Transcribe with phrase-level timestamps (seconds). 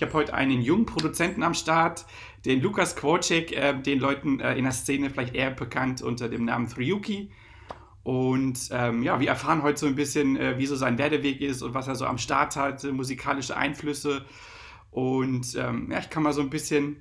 [0.00, 2.06] Ich habe heute einen jungen Produzenten am Start,
[2.46, 6.46] den Lukas Kwocek, äh, den Leuten äh, in der Szene vielleicht eher bekannt unter dem
[6.46, 7.30] Namen Thriyuki.
[8.02, 11.60] Und ähm, ja, wir erfahren heute so ein bisschen, äh, wie so sein Werdeweg ist
[11.60, 14.24] und was er so am Start hat, musikalische Einflüsse.
[14.90, 16.96] Und ähm, ja, ich kann mal so ein bisschen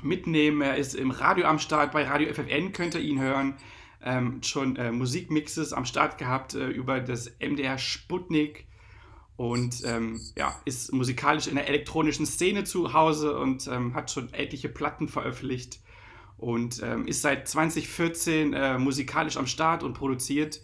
[0.00, 0.62] mitnehmen.
[0.62, 3.56] Er ist im Radio am Start, bei Radio FFN könnt ihr ihn hören.
[4.04, 8.68] Ähm, schon äh, Musikmixes am Start gehabt äh, über das MDR Sputnik
[9.36, 14.32] und ähm, ja, ist musikalisch in der elektronischen Szene zu Hause und ähm, hat schon
[14.32, 15.80] etliche Platten veröffentlicht
[16.38, 20.60] und ähm, ist seit 2014 äh, musikalisch am Start und produziert.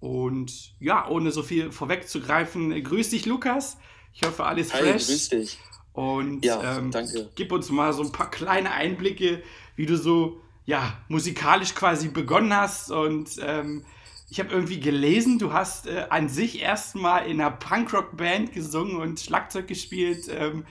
[0.00, 3.76] Und ja, ohne so viel vorwegzugreifen, grüß dich, Lukas.
[4.12, 5.06] Ich hoffe, alles Hi, fresh.
[5.06, 5.58] grüß dich.
[5.92, 7.30] Und Ja, ähm, danke.
[7.34, 9.42] gib uns mal so ein paar kleine Einblicke,
[9.76, 12.90] wie du so ja, musikalisch quasi begonnen hast.
[12.90, 13.84] Und ähm,
[14.32, 19.20] ich habe irgendwie gelesen, du hast äh, an sich erstmal in einer Punkrock-Band gesungen und
[19.20, 20.24] Schlagzeug gespielt.
[20.30, 20.64] Ähm,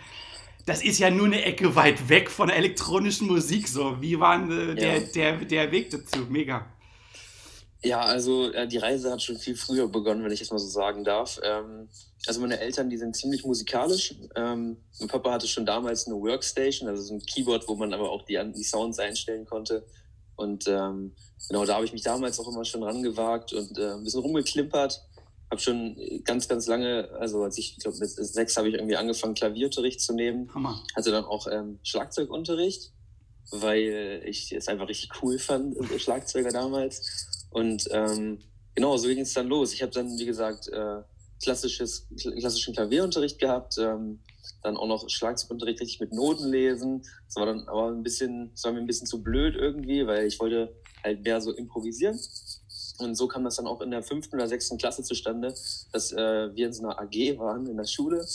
[0.65, 3.67] das ist ja nur eine Ecke weit weg von der elektronischen Musik.
[3.67, 4.99] So, wie war äh, der, Ja.
[5.13, 6.25] der, der Weg dazu?
[6.27, 6.65] Mega.
[7.83, 10.67] Ja, also äh, die Reise hat schon viel früher begonnen, wenn ich das mal so
[10.67, 11.39] sagen darf.
[11.43, 11.87] Ähm,
[12.25, 14.15] also meine Eltern, die sind ziemlich musikalisch.
[14.35, 18.09] Ähm, mein Papa hatte schon damals eine Workstation, also so ein Keyboard, wo man aber
[18.09, 19.85] auch die, die Sounds einstellen konnte.
[20.41, 21.15] Und ähm,
[21.47, 25.01] genau, da habe ich mich damals auch immer schon rangewagt und äh, ein bisschen rumgeklimpert.
[25.49, 28.95] Habe schon ganz, ganz lange, also als ich, ich glaube mit sechs habe ich irgendwie
[28.95, 30.49] angefangen, Klavierunterricht zu nehmen.
[30.53, 30.81] Hammer.
[30.95, 32.91] hatte dann auch ähm, Schlagzeugunterricht,
[33.51, 37.47] weil ich es einfach richtig cool fand, äh, Schlagzeuger damals.
[37.49, 38.39] Und ähm,
[38.75, 39.73] genau, so ging es dann los.
[39.73, 41.01] Ich habe dann, wie gesagt, äh,
[41.43, 44.21] klassisches, kl- klassischen Klavierunterricht gehabt, ähm,
[44.61, 47.03] dann auch noch Schlagzeugunterricht richtig mit Noten lesen.
[47.27, 50.25] Das war dann aber ein bisschen, das war mir ein bisschen zu blöd irgendwie, weil
[50.25, 52.19] ich wollte halt mehr so improvisieren.
[52.99, 55.53] Und so kam das dann auch in der fünften oder sechsten Klasse zustande,
[55.91, 58.25] dass äh, wir in so einer AG waren in der Schule.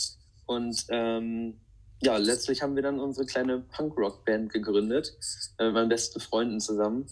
[0.45, 1.59] Und ähm,
[2.01, 5.17] ja, letztlich haben wir dann unsere kleine Punk-Rock-Band gegründet,
[5.57, 7.07] äh, mit meinen besten Freunden zusammen.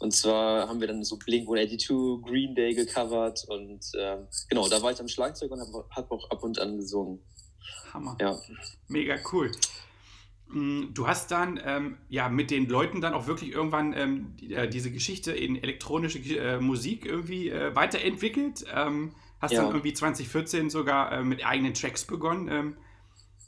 [0.00, 4.92] Und zwar haben wir dann so Blink-182, Green Day gecovert und ähm, genau, da war
[4.92, 7.20] ich am Schlagzeug und habe hab auch ab und an gesungen.
[7.92, 8.16] Hammer.
[8.20, 8.36] Ja,
[8.88, 9.50] Mega cool.
[10.48, 14.54] Mm, Du hast dann ähm, ja mit den Leuten dann auch wirklich irgendwann ähm, die,
[14.54, 18.64] äh, diese Geschichte in elektronische äh, Musik irgendwie äh, weiterentwickelt.
[18.74, 19.62] Ähm, hast Ja.
[19.62, 22.48] dann irgendwie 2014 sogar äh, mit eigenen Tracks begonnen.
[22.48, 22.76] Ähm,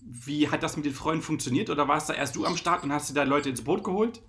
[0.02, 1.68] wie hat das mit den Freunden funktioniert?
[1.70, 4.22] Oder warst da erst du am Start und hast dir da Leute ins Boot geholt?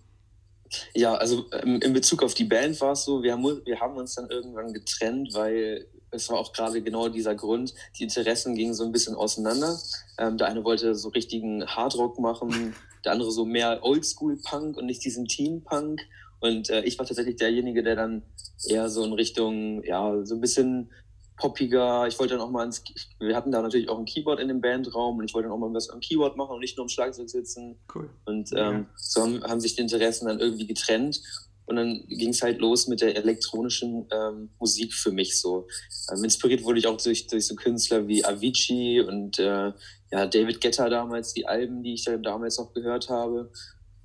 [0.93, 3.97] Ja also ähm, in Bezug auf die Band war es so, wir haben, wir haben
[3.97, 8.73] uns dann irgendwann getrennt, weil es war auch gerade genau dieser Grund, die Interessen gingen
[8.73, 9.79] so ein bisschen auseinander.
[10.17, 15.03] Ähm, der eine wollte so richtigen Hardrock machen, der andere so mehr Oldschool-Punk und nicht
[15.03, 16.01] diesen Teen-Punk.
[16.41, 18.23] Und äh, ich war tatsächlich derjenige, der dann
[18.67, 20.91] eher so in Richtung, ja, so ein bisschen
[21.41, 22.07] poppiger.
[22.07, 22.83] Ich wollte dann auch mal ins,
[23.19, 25.59] wir hatten da natürlich auch ein Keyboard in dem Bandraum und ich wollte dann auch
[25.59, 27.79] mal was am Keyboard machen und nicht nur am Schlagzeug sitzen.
[27.93, 28.09] Cool.
[28.25, 28.71] Und Ja.
[28.71, 31.21] ähm, so haben, haben sich die Interessen dann irgendwie getrennt.
[31.65, 35.67] Und dann ging es halt los mit der elektronischen ähm, Musik für mich so.
[36.11, 39.71] Ähm, inspiriert wurde ich auch durch, durch so Künstler wie Avicii und äh,
[40.11, 43.51] ja, David Guetta damals, die Alben, die ich dann damals noch gehört habe.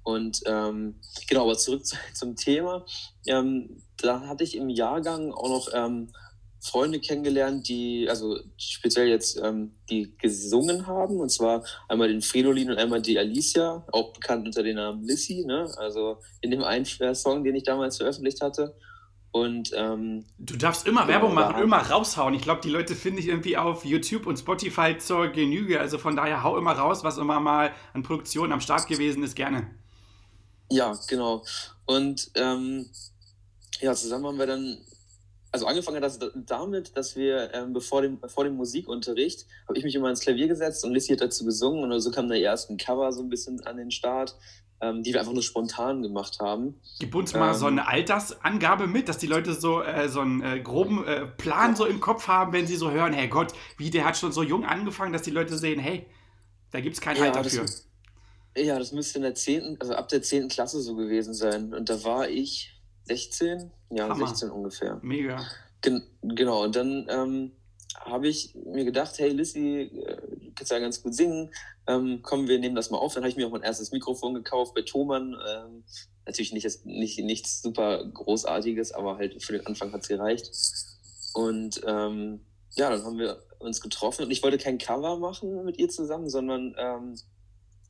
[0.04, 2.86] Und ähm, genau, aber zurück zu, zum Thema.
[3.26, 6.12] Ähm, da hatte ich im Jahrgang auch noch ähm,
[6.66, 11.20] Freunde kennengelernt, die, also speziell jetzt, ähm, die gesungen haben.
[11.20, 15.44] Und zwar einmal den Fridolin und einmal die Alicia, auch bekannt unter dem Namen Lissy,
[15.46, 15.70] ne?
[15.76, 16.84] Also in dem einen
[17.14, 18.74] Song, den ich damals veröffentlicht hatte.
[19.36, 22.32] Und ähm, Du darfst immer Werbung machen, immer raushauen.
[22.32, 25.78] Ich glaube, die Leute finde ich irgendwie auf YouTube und Spotify zur Genüge.
[25.78, 29.36] Also von daher hau immer raus, was immer mal an Produktion am Start gewesen ist,
[29.36, 29.70] gerne.
[30.70, 31.44] Ja, genau.
[31.84, 32.86] Und ähm,
[33.80, 34.78] ja, zusammen haben wir dann,
[35.56, 39.84] also angefangen hat das damit, dass wir ähm, bevor, dem, vor dem Musikunterricht, habe ich
[39.84, 42.76] mich immer ins Klavier gesetzt und Lissy hat dazu gesungen und so kam der ersten
[42.76, 44.36] Cover so ein bisschen an den Start,
[44.82, 46.78] ähm, die wir einfach nur spontan gemacht haben.
[46.98, 50.42] Gib uns mal Ähm, so eine Altersangabe mit, dass die Leute so, äh, so einen
[50.42, 53.88] äh, groben äh, Plan so im Kopf haben, wenn sie so hören, hey Gott, wie
[53.88, 56.04] der hat schon so jung angefangen, dass die Leute sehen, hey,
[56.70, 57.64] da gibt es kein Ja, Alter für.
[58.58, 60.48] Ja, das müsste in der 10., also ab der 10.
[60.48, 61.72] Klasse so gewesen sein.
[61.72, 62.75] Und da war ich
[63.06, 64.26] 16, ja, Hammer.
[64.28, 64.98] 16 ungefähr.
[65.02, 65.44] Mega.
[65.82, 67.52] Gen genau, und dann ähm,
[68.00, 71.50] habe ich mir gedacht, hey Lissy, äh, du kannst ja ganz gut singen,
[71.86, 73.14] ähm, komm, wir nehmen das mal auf.
[73.14, 75.36] Dann habe ich mir auch mein erstes Mikrofon gekauft bei Thomann.
[75.48, 75.84] Ähm,
[76.24, 80.50] natürlich nicht, nicht, nichts super Großartiges, aber halt für den Anfang hat es gereicht.
[81.34, 82.40] Und ähm,
[82.72, 86.28] ja, dann haben wir uns getroffen und ich wollte kein Cover machen mit ihr zusammen,
[86.28, 87.14] sondern ähm,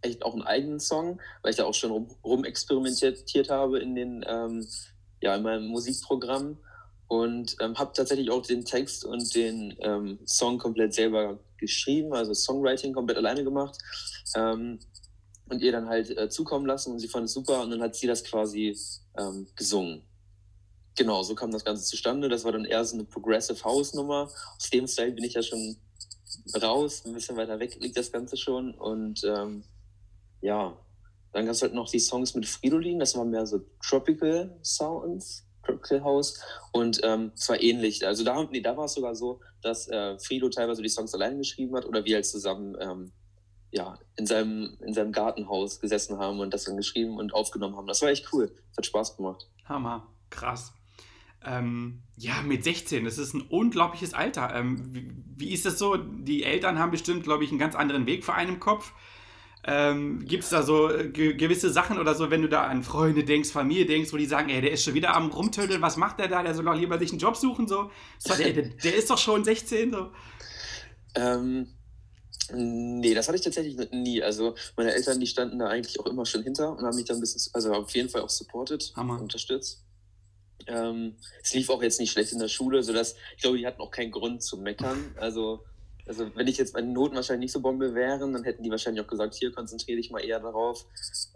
[0.03, 3.95] echt auch einen eigenen Song, weil ich da auch schon rum, rum experimentiert habe in
[3.95, 4.67] den ähm,
[5.21, 6.59] ja in meinem Musikprogramm
[7.09, 12.35] und ähm, habe tatsächlich auch den Text und den ähm, Song komplett selber geschrieben, also
[12.35, 13.79] Songwriting komplett alleine gemacht
[14.35, 14.79] ähm,
[15.49, 17.95] und ihr dann halt äh, zukommen lassen und sie fand es super und dann hat
[17.95, 18.77] sie das quasi
[19.17, 20.03] ähm, gesungen.
[20.97, 22.29] Genau, so kam das Ganze zustande.
[22.29, 24.31] Das war dann eher so eine Progressive House Nummer.
[24.57, 25.77] Aus dem Style bin ich ja schon
[26.61, 29.65] raus, ein bisschen weiter weg liegt das Ganze schon und ähm,
[30.41, 30.77] ja,
[31.37, 35.47] dann gab es halt noch die Songs mit Fridolin, das waren mehr so Tropical Sounds
[35.67, 36.41] Tropical House.
[36.73, 38.07] Und ähm, es war ähnlich.
[38.07, 41.37] Also da, nee, da war es sogar so, dass äh, Frido teilweise die Songs alleine
[41.37, 43.13] geschrieben hat oder wir halt zusammen ähm,
[43.71, 47.87] ja, in, seinem, in seinem Gartenhaus gesessen haben und das dann geschrieben und aufgenommen haben.
[47.87, 48.47] Das war echt cool.
[48.71, 49.47] Das hat Spaß gemacht.
[49.67, 50.73] Hammer, krass.
[51.45, 54.55] Ähm, ja, mit 16, das ist ein unglaubliches Alter.
[54.55, 55.97] Ähm, wie, wie, ist das so?
[55.97, 58.93] Die Eltern haben bestimmt, glaube ich, einen ganz anderen Weg vor einem Kopf.
[59.69, 62.85] Ähm, Gibt es da so äh, ge gewisse Sachen oder so, wenn du da an
[62.85, 65.97] Freunde denkst, Familie denkst, wo die sagen, ey, der ist schon wieder am Rumtödeln, was
[65.97, 66.45] macht der da?
[66.45, 67.91] Der soll doch lieber sich einen Job suchen, so.
[68.19, 70.13] so der, der, der, ist doch schon 16, so.
[71.17, 71.67] Ähm,
[72.53, 74.23] nee, das hatte ich tatsächlich nie.
[74.23, 77.15] Also meine Eltern, die standen da eigentlich auch immer schon hinter und haben mich da
[77.15, 79.21] ein bisschen, also auf jeden Fall auch supported, Hammer.
[79.21, 79.83] unterstützt.
[80.69, 83.81] Ähm, es lief auch jetzt nicht schlecht in der Schule, sodass ich glaube, die hatten
[83.81, 85.13] auch keinen Grund zu meckern.
[85.17, 85.65] Also
[86.07, 89.05] also wenn ich jetzt meine Noten wahrscheinlich nicht so Bombe wären, dann hätten die wahrscheinlich
[89.05, 90.87] auch gesagt, hier konzentriere dich mal eher darauf.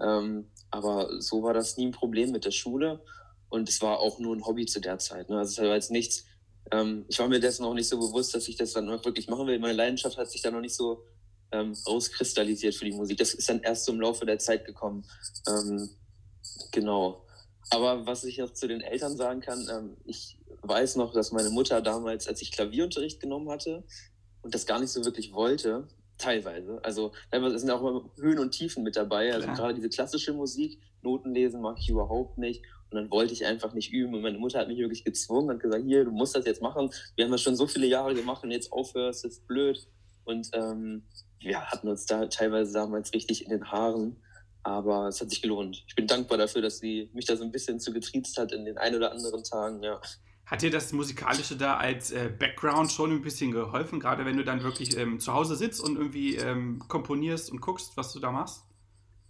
[0.00, 3.02] Ähm, aber so war das nie ein Problem mit der Schule
[3.48, 5.28] und es war auch nur ein Hobby zu der Zeit.
[5.28, 5.38] Ne?
[5.38, 6.24] Also es war jetzt nichts,
[6.70, 9.46] ähm, ich war mir dessen auch nicht so bewusst, dass ich das dann wirklich machen
[9.46, 9.58] will.
[9.58, 11.04] Meine Leidenschaft hat sich da noch nicht so
[11.52, 13.18] ähm, rauskristallisiert für die Musik.
[13.18, 15.04] Das ist dann erst so im Laufe der Zeit gekommen.
[15.48, 15.90] Ähm,
[16.70, 17.26] genau.
[17.70, 21.50] Aber was ich noch zu den Eltern sagen kann, ähm, ich weiß noch, dass meine
[21.50, 23.84] Mutter damals, als ich Klavierunterricht genommen hatte,
[24.42, 25.86] und das gar nicht so wirklich wollte,
[26.20, 26.80] teilweise.
[26.84, 29.32] Also teilweise sind auch immer Höhen und Tiefen mit dabei.
[29.32, 29.56] Also Klar.
[29.56, 32.62] gerade diese klassische Musik, Noten lesen mag ich überhaupt nicht.
[32.90, 34.14] Und dann wollte ich einfach nicht üben.
[34.14, 36.90] Und meine Mutter hat mich wirklich gezwungen und gesagt, hier, du musst das jetzt machen.
[37.14, 39.86] Wir haben das schon so viele Jahre gemacht und jetzt aufhörst, ist blöd.
[40.24, 41.04] Und ähm,
[41.38, 44.16] wir hatten uns da teilweise damals richtig in den Haaren.
[44.62, 45.84] Aber es hat sich gelohnt.
[45.86, 48.64] Ich bin dankbar dafür, dass sie mich da so ein bisschen zu getriezt hat in
[48.64, 50.00] den ein oder anderen Tagen, ja.
[50.50, 54.42] Hat dir das Musikalische da als äh, Background schon ein bisschen geholfen, gerade wenn du
[54.42, 58.32] dann wirklich ähm, zu Hause sitzt und irgendwie ähm, komponierst und guckst, was du da
[58.32, 58.64] machst?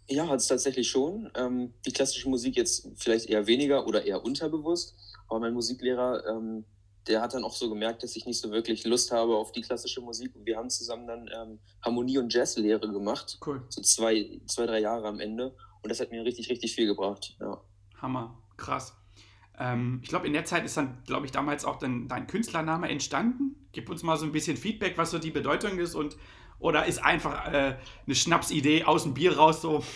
[0.09, 1.31] Ja, hat es tatsächlich schon.
[1.35, 4.97] Ähm, die klassische Musik jetzt vielleicht eher weniger oder eher unterbewusst.
[5.29, 6.65] Aber mein Musiklehrer, ähm,
[7.07, 9.61] der hat dann auch so gemerkt, dass ich nicht so wirklich Lust habe auf die
[9.61, 10.35] klassische Musik.
[10.35, 13.39] Und wir haben zusammen dann ähm, Harmonie- und Jazzlehre gemacht.
[13.45, 13.63] Cool.
[13.69, 15.55] So zwei, zwei, drei Jahre am Ende.
[15.83, 17.37] Und das hat mir richtig, richtig viel gebracht.
[17.41, 17.63] Ja.
[18.01, 18.97] Hammer, krass.
[19.61, 22.88] Ähm, ich glaube, in der Zeit ist dann, glaube ich, damals auch dann dein Künstlername
[22.88, 23.55] entstanden.
[23.73, 26.17] Gib uns mal so ein bisschen Feedback, was so die Bedeutung ist und
[26.59, 27.76] oder ist einfach äh,
[28.07, 29.85] eine Schnapsidee aus dem Bier raus so?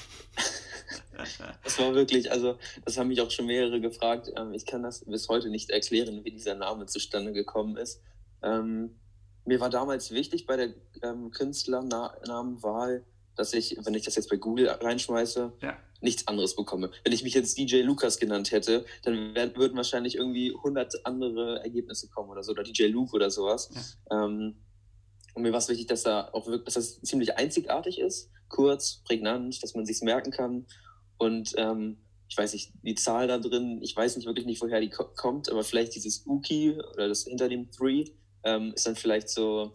[1.62, 4.32] Das war wirklich, also das haben mich auch schon mehrere gefragt.
[4.36, 8.02] Ähm, ich kann das bis heute nicht erklären, wie dieser Name zustande gekommen ist.
[8.42, 8.96] Ähm,
[9.44, 13.04] mir war damals wichtig bei der ähm, Künstlernamenwahl,
[13.36, 15.76] dass ich, wenn ich das jetzt bei Google reinschmeiße, ja.
[16.04, 16.90] Nichts anderes bekomme.
[17.02, 21.60] Wenn ich mich jetzt DJ Lukas genannt hätte, dann wär, würden wahrscheinlich irgendwie 100 andere
[21.62, 23.70] Ergebnisse kommen oder so, oder DJ Luke oder sowas.
[24.10, 24.24] Ja.
[24.24, 24.56] Ähm,
[25.34, 29.02] und mir war es wichtig, dass, da auch wirklich, dass das ziemlich einzigartig ist, kurz,
[29.04, 30.66] prägnant, dass man sich merken kann.
[31.18, 34.80] Und ähm, ich weiß nicht, die Zahl da drin, ich weiß nicht wirklich nicht, woher
[34.80, 38.04] die kommt, aber vielleicht dieses Uki oder das hinter dem Three
[38.44, 39.72] ähm, ist dann vielleicht so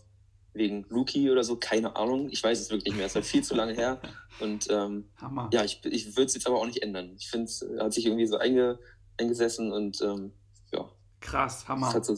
[0.59, 2.29] wegen Rookie oder so, keine Ahnung.
[2.29, 3.07] Ich weiß es wirklich nicht mehr.
[3.07, 3.99] Es war viel zu lange her.
[4.39, 5.05] Und ähm,
[5.51, 7.15] ja, ich, ich würde es jetzt aber auch nicht ändern.
[7.17, 8.77] Ich finde, es hat sich irgendwie so einge,
[9.17, 10.33] eingesessen und ähm,
[10.71, 10.87] ja.
[11.19, 11.91] Krass, Hammer.
[12.03, 12.15] So,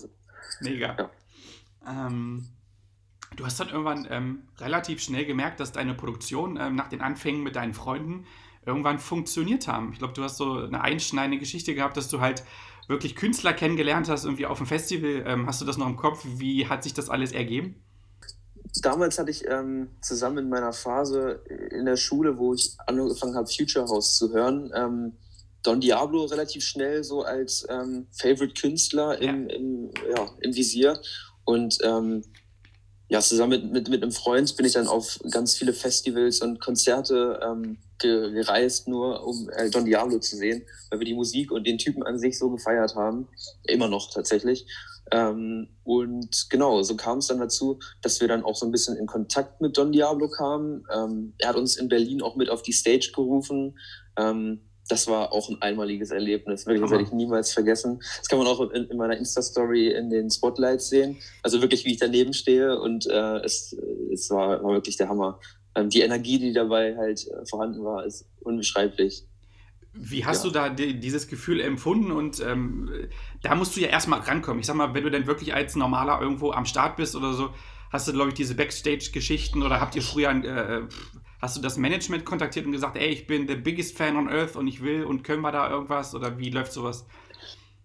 [0.59, 0.95] Mega.
[0.97, 2.07] Ja.
[2.07, 2.49] Ähm,
[3.37, 7.43] du hast dann irgendwann ähm, relativ schnell gemerkt, dass deine Produktion ähm, nach den Anfängen
[7.43, 8.25] mit deinen Freunden
[8.65, 9.93] irgendwann funktioniert haben.
[9.93, 12.43] Ich glaube, du hast so eine einschneidende Geschichte gehabt, dass du halt
[12.87, 15.23] wirklich Künstler kennengelernt hast, irgendwie auf dem Festival.
[15.25, 16.23] Ähm, hast du das noch im Kopf?
[16.25, 17.81] Wie hat sich das alles ergeben?
[18.79, 23.51] Damals hatte ich ähm, zusammen in meiner Phase in der Schule, wo ich angefangen habe,
[23.51, 25.13] Future House zu hören, ähm,
[25.63, 29.55] Don Diablo relativ schnell so als ähm, Favorite Künstler im, ja.
[29.55, 30.99] Im, ja, im Visier.
[31.43, 32.23] Und ähm,
[33.09, 36.61] ja, zusammen mit, mit, mit einem Freund bin ich dann auf ganz viele Festivals und
[36.61, 41.67] Konzerte ähm, gereist, nur um äh, Don Diablo zu sehen, weil wir die Musik und
[41.67, 43.27] den Typen an sich so gefeiert haben.
[43.65, 44.65] Immer noch tatsächlich.
[45.11, 48.95] Ähm, und genau, so kam es dann dazu, dass wir dann auch so ein bisschen
[48.97, 50.85] in Kontakt mit Don Diablo kamen.
[50.93, 53.77] Ähm, er hat uns in Berlin auch mit auf die Stage gerufen.
[54.17, 56.65] Ähm, das war auch ein einmaliges Erlebnis.
[56.65, 57.99] Wirklich, das werde ich niemals vergessen.
[58.17, 61.17] Das kann man auch in, in meiner Insta-Story in den Spotlights sehen.
[61.43, 63.75] Also wirklich, wie ich daneben stehe und äh, es,
[64.11, 65.39] es war, war wirklich der Hammer.
[65.75, 69.25] Ähm, die Energie, die dabei halt äh, vorhanden war, ist unbeschreiblich.
[69.93, 70.49] Wie hast ja.
[70.49, 72.11] du da die, dieses Gefühl empfunden?
[72.11, 72.89] Und ähm,
[73.41, 74.59] da musst du ja erstmal rankommen.
[74.59, 77.53] Ich sag mal, wenn du denn wirklich als Normaler irgendwo am Start bist oder so,
[77.91, 80.87] hast du, glaube ich, diese Backstage-Geschichten oder habt ihr früher äh, äh
[81.41, 84.55] Hast du das Management kontaktiert und gesagt, ey, ich bin der biggest fan on earth
[84.55, 87.07] und ich will und können wir da irgendwas oder wie läuft sowas?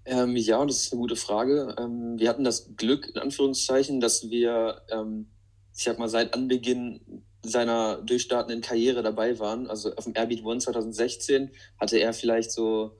[0.05, 1.75] Ähm, ja, das ist eine gute Frage.
[1.79, 5.31] Ähm, wir hatten das Glück, in Anführungszeichen, dass wir, ähm,
[5.75, 9.69] ich sag mal, seit Anbeginn seiner durchstartenden Karriere dabei waren.
[9.69, 12.99] Also auf dem Airbeat One 2016 hatte er vielleicht so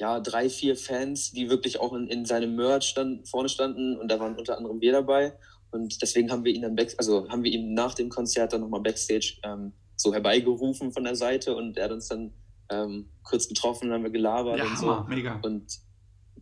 [0.00, 4.08] ja, drei, vier Fans, die wirklich auch in, in seinem Merch stand, vorne standen und
[4.08, 5.36] da waren unter anderem wir dabei.
[5.70, 8.62] Und deswegen haben wir ihn dann back, also haben wir ihn nach dem Konzert dann
[8.62, 12.32] nochmal Backstage ähm, so herbeigerufen von der Seite und er hat uns dann
[12.70, 15.14] ähm, kurz getroffen, dann haben wir gelabert ja, und Hammer, so.
[15.14, 15.40] Mega.
[15.42, 15.78] Und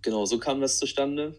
[0.03, 1.35] genau, so kam das zustande.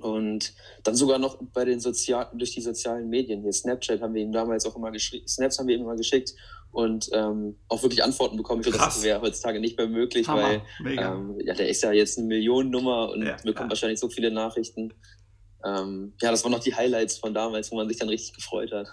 [0.00, 3.42] Und dann sogar noch bei den Sozial durch die sozialen Medien.
[3.42, 6.34] Hier Snapchat haben wir ihm damals auch immer geschickt, Snaps haben wir ihm immer geschickt
[6.72, 8.62] und ähm, auch wirklich Antworten bekommen.
[8.64, 12.18] Ich das wäre heutzutage nicht mehr möglich, Hammer, weil ähm, ja, der ist ja jetzt
[12.18, 13.70] eine Millionennummer und ja, bekommt ja.
[13.70, 14.92] wahrscheinlich so viele Nachrichten
[15.64, 18.70] ähm, ja, das waren noch die Highlights von damals, wo man sich dann richtig gefreut
[18.72, 18.88] hat.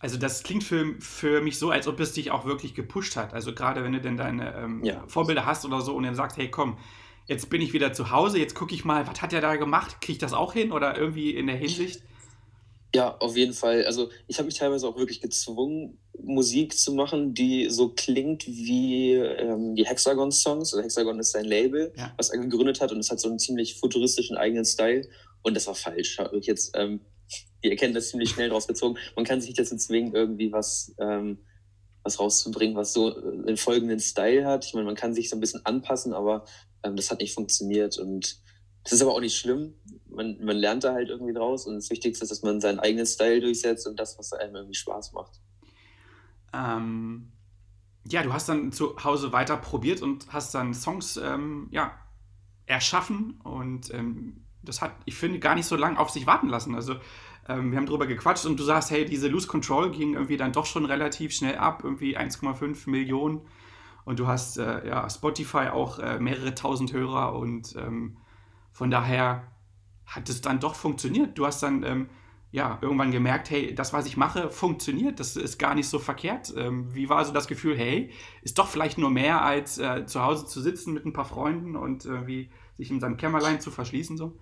[0.00, 3.32] Also das klingt für, für mich so, als ob es dich auch wirklich gepusht hat.
[3.32, 5.04] Also gerade wenn du denn deine ähm, ja.
[5.06, 6.78] Vorbilder hast oder so und dann sagst, hey komm,
[7.26, 10.00] jetzt bin ich wieder zu Hause, jetzt gucke ich mal, was hat er da gemacht?
[10.00, 12.02] Kriege ich das auch hin oder irgendwie in der Hinsicht?
[12.94, 13.84] Ja, auf jeden Fall.
[13.86, 19.14] Also ich habe mich teilweise auch wirklich gezwungen, Musik zu machen, die so klingt wie
[19.14, 20.72] ähm, die Hexagon-Songs.
[20.72, 22.14] Also Hexagon ist sein Label, ja.
[22.16, 25.08] was er gegründet hat und es hat so einen ziemlich futuristischen eigenen Style.
[25.42, 26.18] Und das war falsch.
[26.18, 27.00] Habe ich jetzt ähm,
[27.64, 28.96] die Erkenntnis ziemlich schnell draus gezogen.
[29.16, 31.38] Man kann sich nicht dazu zwingen, irgendwie was, ähm,
[32.04, 34.64] was rauszubringen, was so äh, einen folgenden Style hat.
[34.66, 36.44] Ich meine, man kann sich so ein bisschen anpassen, aber
[36.84, 37.98] ähm, das hat nicht funktioniert.
[37.98, 38.38] Und
[38.84, 39.74] das ist aber auch nicht schlimm.
[40.08, 41.66] Man, man lernt da halt irgendwie draus.
[41.66, 44.74] Und das Wichtigste ist, dass man seinen eigenen Style durchsetzt und das, was einem irgendwie
[44.74, 45.40] Spaß macht.
[46.52, 47.32] Ähm,
[48.06, 51.98] ja, du hast dann zu Hause weiter probiert und hast dann Songs ähm, ja,
[52.66, 56.74] erschaffen und ähm, das hat, ich finde, gar nicht so lange auf sich warten lassen.
[56.74, 56.96] Also
[57.48, 60.52] ähm, wir haben drüber gequatscht und du sagst, hey, diese Loose Control ging irgendwie dann
[60.52, 63.42] doch schon relativ schnell ab, irgendwie 1,5 Millionen.
[64.04, 68.18] Und du hast äh, ja, Spotify auch äh, mehrere tausend Hörer und ähm,
[68.72, 69.44] von daher
[70.04, 71.38] hat es dann doch funktioniert.
[71.38, 72.10] Du hast dann ähm,
[72.50, 75.18] ja irgendwann gemerkt, hey, das, was ich mache, funktioniert.
[75.20, 76.52] Das ist gar nicht so verkehrt.
[76.56, 78.10] Ähm, wie war also das Gefühl, hey,
[78.42, 81.74] ist doch vielleicht nur mehr als äh, zu Hause zu sitzen mit ein paar Freunden
[81.74, 84.38] und äh, wie sich in seinem Kämmerlein zu verschließen so?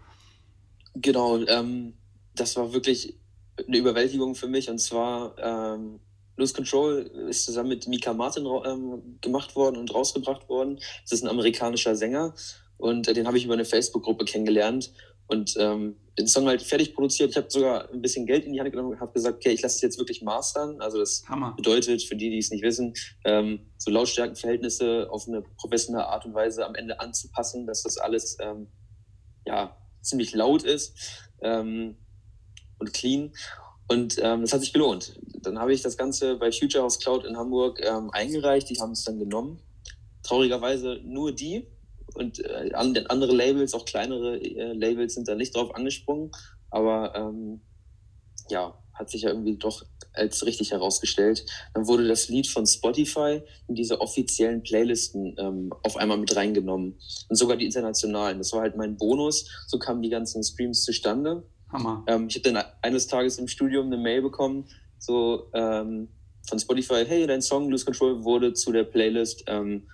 [0.94, 1.94] Genau, ähm,
[2.34, 3.18] das war wirklich
[3.66, 4.68] eine Überwältigung für mich.
[4.68, 6.00] Und zwar ähm,
[6.36, 10.76] Lose Control ist zusammen mit Mika Martin ähm, gemacht worden und rausgebracht worden.
[11.02, 12.34] Das ist ein amerikanischer Sänger
[12.78, 14.92] und äh, den habe ich über eine Facebook-Gruppe kennengelernt
[15.28, 17.30] und ähm, den Song halt fertig produziert.
[17.30, 19.62] Ich habe sogar ein bisschen Geld in die Hand genommen und habe gesagt, okay, ich
[19.62, 20.80] lasse es jetzt wirklich mastern.
[20.80, 21.54] Also das Hammer.
[21.56, 22.92] bedeutet, für die, die es nicht wissen,
[23.24, 28.36] ähm, so Lautstärkenverhältnisse auf eine professionelle Art und Weise am Ende anzupassen, dass das alles
[28.40, 28.68] ähm,
[29.46, 31.96] ja, ziemlich laut ist ähm,
[32.78, 33.32] und clean.
[33.92, 35.20] Und ähm, das hat sich gelohnt.
[35.42, 38.70] Dann habe ich das Ganze bei Future House Cloud in Hamburg ähm, eingereicht.
[38.70, 39.60] Die haben es dann genommen.
[40.22, 41.66] Traurigerweise nur die.
[42.14, 46.30] Und äh, andere Labels, auch kleinere äh, Labels, sind da nicht drauf angesprungen.
[46.70, 47.60] Aber ähm,
[48.48, 49.84] ja, hat sich ja irgendwie doch
[50.14, 51.44] als richtig herausgestellt.
[51.74, 56.98] Dann wurde das Lied von Spotify in diese offiziellen Playlisten ähm, auf einmal mit reingenommen.
[57.28, 58.38] Und sogar die internationalen.
[58.38, 59.50] Das war halt mein Bonus.
[59.66, 61.42] So kamen die ganzen Streams zustande.
[61.72, 62.04] Hammer.
[62.06, 64.66] Ähm, ich habe dann eines Tages im Studium eine Mail bekommen,
[64.98, 66.08] so ähm,
[66.48, 69.88] von Spotify, hey, dein Song Lose Control wurde zu der Playlist ähm,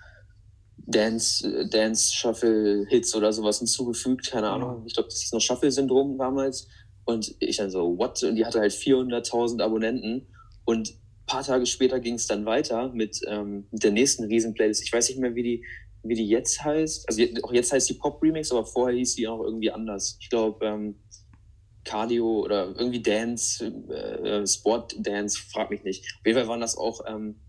[0.77, 4.31] Dance, Dance Shuffle Hits oder sowas hinzugefügt.
[4.31, 4.83] Keine Ahnung.
[4.87, 6.67] Ich glaube, das ist noch Shuffle-Syndrom damals.
[7.05, 8.21] Und ich dann so, what?
[8.23, 10.27] Und die hatte halt 400.000 Abonnenten.
[10.65, 14.83] Und ein paar Tage später ging es dann weiter mit, ähm, mit der nächsten Riesen-Playlist.
[14.83, 15.65] Ich weiß nicht mehr, wie die,
[16.03, 17.07] wie die jetzt heißt.
[17.07, 20.17] Also auch jetzt heißt die Pop Remix, aber vorher hieß die auch irgendwie anders.
[20.19, 20.95] Ich glaube, ähm,
[21.83, 26.05] Cardio oder irgendwie Dance, äh, Sport Dance, frag mich nicht.
[26.19, 27.39] Auf jeden Fall waren das auch ähm,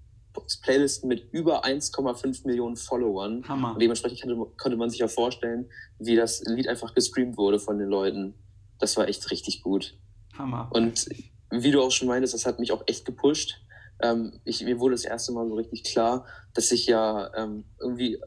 [0.63, 3.47] Playlisten mit über 1,5 Millionen Followern.
[3.49, 3.73] Hammer.
[3.73, 5.69] Und dementsprechend konnte, konnte man sich ja vorstellen,
[5.99, 8.35] wie das Lied einfach gestreamt wurde von den Leuten
[8.81, 9.97] das war echt richtig gut.
[10.37, 10.69] Hammer.
[10.73, 11.07] Und
[11.51, 13.61] wie du auch schon meintest, das hat mich auch echt gepusht.
[14.03, 18.19] Ähm, ich, mir wurde das erste Mal so richtig klar, dass ich ja ähm, irgendwie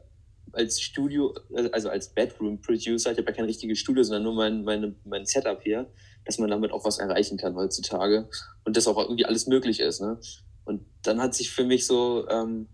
[0.54, 1.34] als Studio,
[1.72, 5.62] also als Bedroom-Producer, ich habe ja kein richtiges Studio, sondern nur mein, meine, mein Setup
[5.62, 5.90] hier,
[6.24, 8.28] dass man damit auch was erreichen kann heutzutage
[8.64, 10.00] und dass auch irgendwie alles möglich ist.
[10.00, 10.18] Ne?
[10.64, 12.68] Und dann hat sich für mich so, ähm,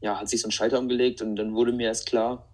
[0.00, 2.48] ja, hat sich so ein Schalter umgelegt und dann wurde mir erst klar,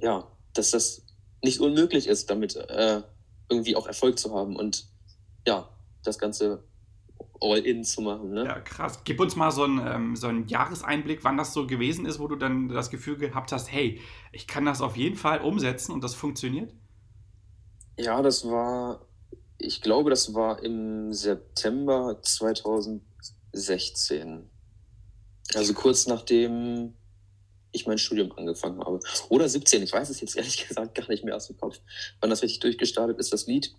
[0.00, 1.04] ja, dass das
[1.42, 3.02] nicht unmöglich ist, damit äh,
[3.48, 4.86] irgendwie auch Erfolg zu haben und
[5.46, 5.68] ja,
[6.02, 6.62] das Ganze
[7.40, 8.30] All-In zu machen.
[8.30, 8.44] Ne?
[8.44, 9.00] Ja, krass.
[9.04, 12.28] Gib uns mal so einen, ähm, so einen Jahreseinblick, wann das so gewesen ist, wo
[12.28, 14.00] du dann das Gefühl gehabt hast, hey,
[14.32, 16.72] ich kann das auf jeden Fall umsetzen und das funktioniert?
[17.98, 19.06] Ja, das war,
[19.58, 24.48] ich glaube, das war im September 2016.
[25.54, 26.94] Also kurz nachdem
[27.74, 29.00] ich mein Studium angefangen habe.
[29.28, 31.80] Oder 17, ich weiß es jetzt ehrlich gesagt gar nicht mehr aus dem Kopf,
[32.20, 33.74] wann das richtig durchgestartet ist, das Lied.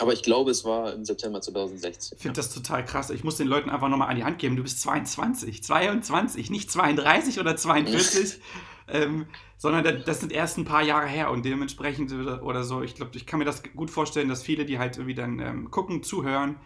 [0.00, 2.16] Aber ich glaube, es war im September 2016.
[2.16, 3.10] Ich finde das total krass.
[3.10, 4.56] Ich muss den Leuten einfach nochmal an die Hand geben.
[4.56, 8.40] Du bist 22, 22, nicht 32 oder 42,
[8.88, 9.26] ähm,
[9.56, 12.82] sondern das sind erst ein paar Jahre her und dementsprechend oder so.
[12.82, 15.70] Ich glaube, ich kann mir das gut vorstellen, dass viele, die halt irgendwie dann ähm,
[15.70, 16.56] gucken, zuhören,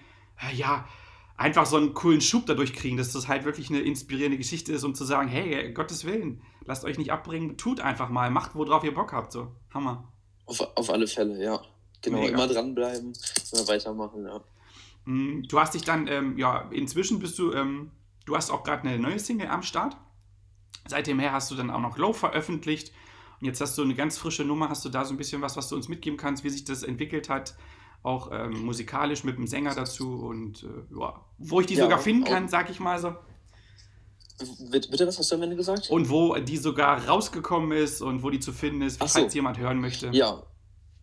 [0.40, 0.86] äh, ja,
[1.36, 4.84] einfach so einen coolen Schub dadurch kriegen, dass das halt wirklich eine inspirierende Geschichte ist,
[4.84, 8.84] um zu sagen, hey, Gottes Willen, lasst euch nicht abbringen, tut einfach mal, macht, worauf
[8.84, 9.32] ihr Bock habt.
[9.32, 10.12] So, Hammer.
[10.44, 11.62] Auf, auf alle Fälle, ja.
[12.02, 12.32] Genau, Mega.
[12.32, 13.12] immer dranbleiben,
[13.52, 14.40] immer weitermachen, ja.
[15.04, 17.90] Mm, du hast dich dann, ähm, ja, inzwischen bist du, ähm,
[18.26, 19.96] du hast auch gerade eine neue Single am Start.
[20.88, 22.92] Seitdem her hast du dann auch noch Low veröffentlicht.
[23.40, 24.68] Und jetzt hast du eine ganz frische Nummer.
[24.68, 26.82] Hast du da so ein bisschen was, was du uns mitgeben kannst, wie sich das
[26.82, 27.54] entwickelt hat?
[28.02, 31.98] Auch ähm, musikalisch mit dem Sänger dazu und äh, ja, wo ich die ja, sogar
[31.98, 33.14] finden kann, sag ich mal so.
[34.70, 35.90] Bitte, was hast du am Ende gesagt?
[35.90, 39.20] Und wo die sogar rausgekommen ist und wo die zu finden ist, falls so.
[39.20, 40.08] jemand hören möchte.
[40.12, 40.42] Ja,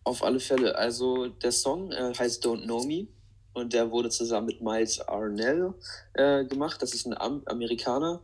[0.08, 0.76] auf alle Fälle.
[0.76, 3.06] Also der Song äh, heißt Don't Know Me
[3.52, 5.74] und der wurde zusammen mit Miles Arnell
[6.14, 6.82] äh, gemacht.
[6.82, 8.22] Das ist ein Am Amerikaner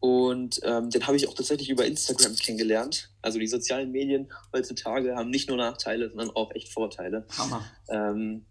[0.00, 3.10] und ähm, den habe ich auch tatsächlich über Instagram kennengelernt.
[3.22, 7.26] Also die sozialen Medien heutzutage haben nicht nur Nachteile, sondern auch echt Vorteile.
[7.36, 7.64] Hammer.
[7.88, 8.44] Ähm,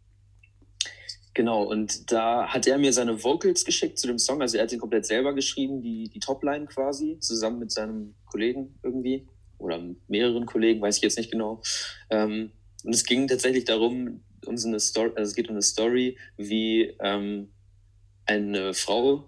[1.33, 4.41] genau, und da hat er mir seine Vocals geschickt zu dem Song.
[4.41, 8.77] Also er hat den komplett selber geschrieben, die, die Topline quasi, zusammen mit seinem Kollegen
[8.83, 9.27] irgendwie.
[9.57, 11.61] Oder mehreren Kollegen, weiß ich jetzt nicht genau.
[12.09, 12.51] Ähm,
[12.85, 16.17] und es ging tatsächlich darum, um so eine Story, also es geht um eine Story,
[16.37, 17.49] wie ähm,
[18.25, 19.27] eine Frau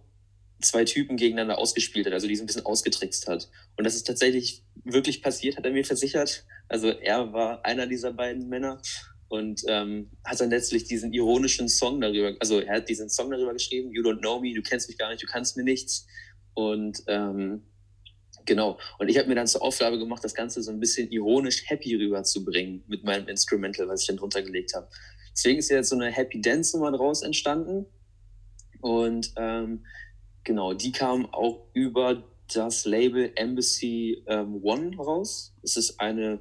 [0.62, 3.50] zwei Typen gegeneinander ausgespielt hat, also die so ein bisschen ausgetrickst hat.
[3.76, 6.46] Und das ist tatsächlich wirklich passiert, hat er mir versichert.
[6.68, 8.82] Also er war einer dieser beiden Männer
[9.28, 13.54] und ähm, hat dann letztlich diesen ironischen Song darüber, also er hat diesen Song darüber
[13.54, 16.08] geschrieben, You don't know me, du kennst mich gar nicht, du kannst mir nichts.
[16.54, 17.64] Und ähm,
[18.48, 18.80] Genau.
[18.98, 21.96] Und ich habe mir dann zur Aufgabe gemacht, das Ganze so ein bisschen ironisch happy
[21.96, 24.88] rüberzubringen mit meinem Instrumental, was ich dann drunter gelegt habe.
[25.34, 27.86] Deswegen ist jetzt so eine Happy Dance Nummer draus entstanden.
[28.82, 29.86] Und ähm,
[30.46, 35.54] genau, die kam auch über das Label Embassy ähm, One raus.
[35.62, 36.40] Es ist eine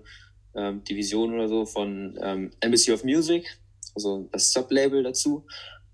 [0.54, 3.58] ähm, Division oder so von ähm, Embassy of Music,
[3.96, 5.44] also das Sublabel dazu.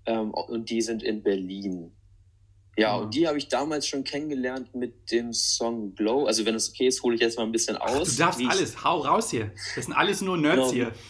[0.05, 1.91] Ähm, und die sind in Berlin.
[2.75, 6.25] Ja, und die habe ich damals schon kennengelernt mit dem Song Glow.
[6.25, 7.91] Also wenn es okay ist, hole ich jetzt mal ein bisschen aus.
[7.91, 9.51] Ach, du darfst alles, hau raus hier.
[9.75, 10.71] Das sind alles nur Nerds genau.
[10.71, 10.91] hier.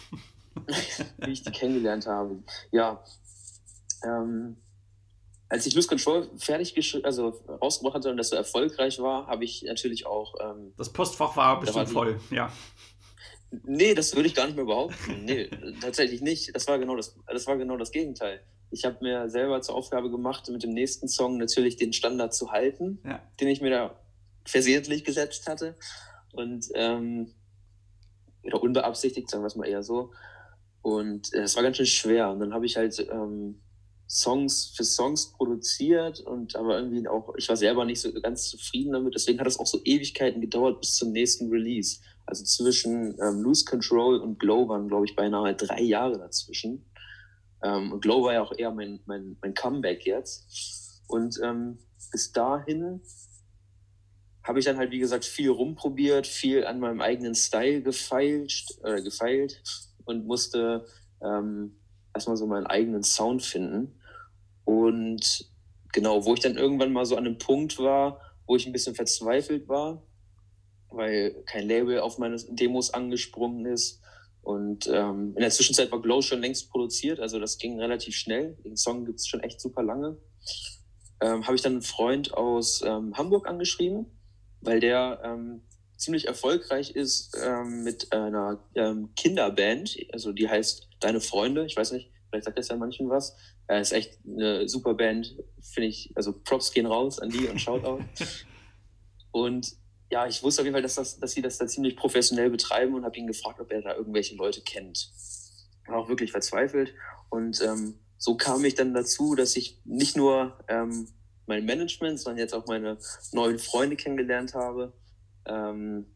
[1.18, 2.42] wie ich die kennengelernt habe.
[2.70, 3.02] Ja.
[4.04, 4.56] Ähm,
[5.48, 6.74] als ich Lose Control fertig
[7.04, 10.34] also rausgebracht hatte und das so erfolgreich war, habe ich natürlich auch.
[10.40, 12.52] Ähm, das Postfach war bestimmt war die, voll, ja.
[13.64, 15.24] Nee, das würde ich gar nicht mehr behaupten.
[15.24, 15.48] Nee,
[15.80, 16.54] tatsächlich nicht.
[16.54, 18.40] Das war genau das, das war genau das Gegenteil
[18.74, 22.50] ich habe mir selber zur Aufgabe gemacht, mit dem nächsten Song natürlich den Standard zu
[22.50, 23.22] halten, ja.
[23.40, 24.00] den ich mir da
[24.44, 25.76] versehentlich gesetzt hatte.
[26.32, 27.32] Und ähm,
[28.42, 30.12] oder unbeabsichtigt, sagen wir es mal eher so.
[30.82, 32.30] Und äh, es war ganz schön schwer.
[32.30, 33.60] Und dann habe ich halt ähm,
[34.08, 38.92] Songs für Songs produziert und aber irgendwie auch, ich war selber nicht so ganz zufrieden
[38.92, 39.14] damit.
[39.14, 42.00] Deswegen hat es auch so Ewigkeiten gedauert bis zum nächsten Release.
[42.26, 46.84] Also zwischen ähm, Lose Control und Glow waren, glaube ich, beinahe drei Jahre dazwischen.
[47.62, 51.02] Ähm, und Glow war ja auch eher mein, mein, mein Comeback jetzt.
[51.08, 51.78] Und ähm,
[52.12, 53.00] bis dahin
[54.42, 59.02] habe ich dann halt, wie gesagt, viel rumprobiert, viel an meinem eigenen Style gefeilt, äh,
[59.02, 59.62] gefeilt
[60.04, 60.86] und musste
[61.22, 61.76] ähm,
[62.14, 63.98] erstmal so meinen eigenen Sound finden.
[64.64, 65.50] Und
[65.92, 68.94] genau, wo ich dann irgendwann mal so an einem Punkt war, wo ich ein bisschen
[68.94, 70.02] verzweifelt war,
[70.90, 74.00] weil kein Label auf meine Demos angesprungen ist,
[74.44, 78.58] und ähm, in der Zwischenzeit war Glow schon längst produziert, also das ging relativ schnell.
[78.62, 80.18] Den Song gibt es schon echt super lange.
[81.20, 84.04] Ähm, Habe ich dann einen Freund aus ähm, Hamburg angeschrieben,
[84.60, 85.62] weil der ähm,
[85.96, 91.66] ziemlich erfolgreich ist ähm, mit einer ähm, Kinderband, also die heißt Deine Freunde.
[91.66, 93.36] Ich weiß nicht, Vielleicht sagt das ja manchen was.
[93.68, 96.10] Er ist echt eine super Band, finde ich.
[96.16, 98.00] Also Props gehen raus an die und Shoutout.
[99.30, 99.76] und
[100.10, 102.94] ja, ich wusste auf jeden Fall, dass, das, dass sie das da ziemlich professionell betreiben
[102.94, 105.12] und habe ihn gefragt, ob er da irgendwelche Leute kennt.
[105.86, 106.92] War auch wirklich verzweifelt.
[107.30, 111.06] Und ähm, so kam ich dann dazu, dass ich nicht nur ähm,
[111.46, 112.98] mein Management, sondern jetzt auch meine
[113.30, 114.92] neuen Freunde kennengelernt habe,
[115.46, 116.06] ähm,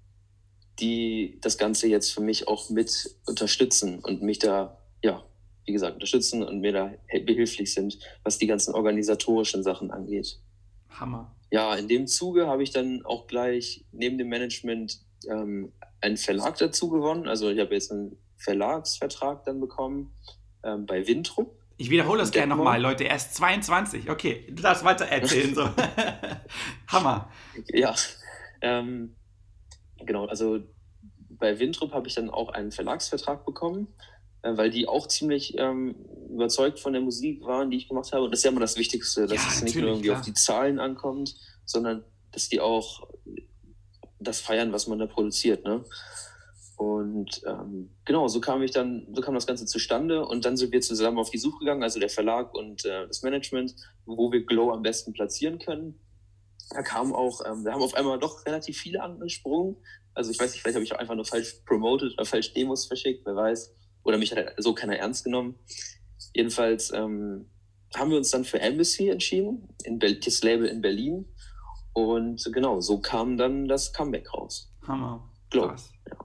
[0.81, 5.25] die das Ganze jetzt für mich auch mit unterstützen und mich da, ja,
[5.64, 6.93] wie gesagt, unterstützen und mir da
[7.25, 10.41] behilflich sind, was die ganzen organisatorischen Sachen angeht.
[10.88, 11.35] Hammer.
[11.51, 16.57] Ja, in dem Zuge habe ich dann auch gleich neben dem Management ähm, einen Verlag
[16.59, 17.27] dazu gewonnen.
[17.27, 20.12] Also ich habe jetzt einen Verlagsvertrag dann bekommen
[20.62, 21.57] ähm, bei Wintrup.
[21.77, 23.05] Ich wiederhole das gerne nochmal, Leute.
[23.05, 24.11] Er ist 22.
[24.11, 25.55] Okay, du darfst weiter erzählen.
[25.55, 25.69] So.
[26.88, 27.31] Hammer.
[27.69, 27.95] Ja,
[28.61, 29.14] ähm,
[30.05, 30.27] genau.
[30.27, 30.61] Also
[31.31, 33.89] bei Wintrup habe ich dann auch einen Verlagsvertrag bekommen,
[34.43, 35.95] äh, weil die auch ziemlich ähm,
[36.31, 38.25] überzeugt von der Musik waren, die ich gemacht habe.
[38.25, 40.19] Und das ist ja immer das Wichtigste, dass ja, es nicht nur irgendwie klar.
[40.19, 41.35] auf die Zahlen ankommt,
[41.65, 43.09] sondern dass die auch
[44.21, 45.65] das feiern, was man da produziert.
[45.65, 45.85] Ne?
[46.77, 50.73] Und ähm, genau, so kam ich dann, so kam das Ganze zustande und dann sind
[50.73, 53.75] wir zusammen auf die Suche gegangen, also der Verlag und äh, das Management,
[54.07, 55.99] wo wir Glow am besten platzieren können.
[56.71, 59.77] Da kam auch, ähm, wir haben auf einmal doch relativ viele angesprungen.
[60.15, 62.87] Also ich weiß nicht, vielleicht habe ich auch einfach nur falsch promoted oder falsch Demos
[62.87, 63.75] verschickt, wer weiß.
[64.05, 65.59] Oder mich hat so keiner ernst genommen.
[66.35, 67.51] Jedenfalls ähm,
[67.95, 71.27] haben wir uns dann für Embassy entschieden, in Be das Label in Berlin.
[71.93, 74.73] Und genau, so kam dann das Comeback raus.
[74.87, 75.33] Hammer.
[75.51, 75.67] Glow.
[75.67, 76.19] Ja.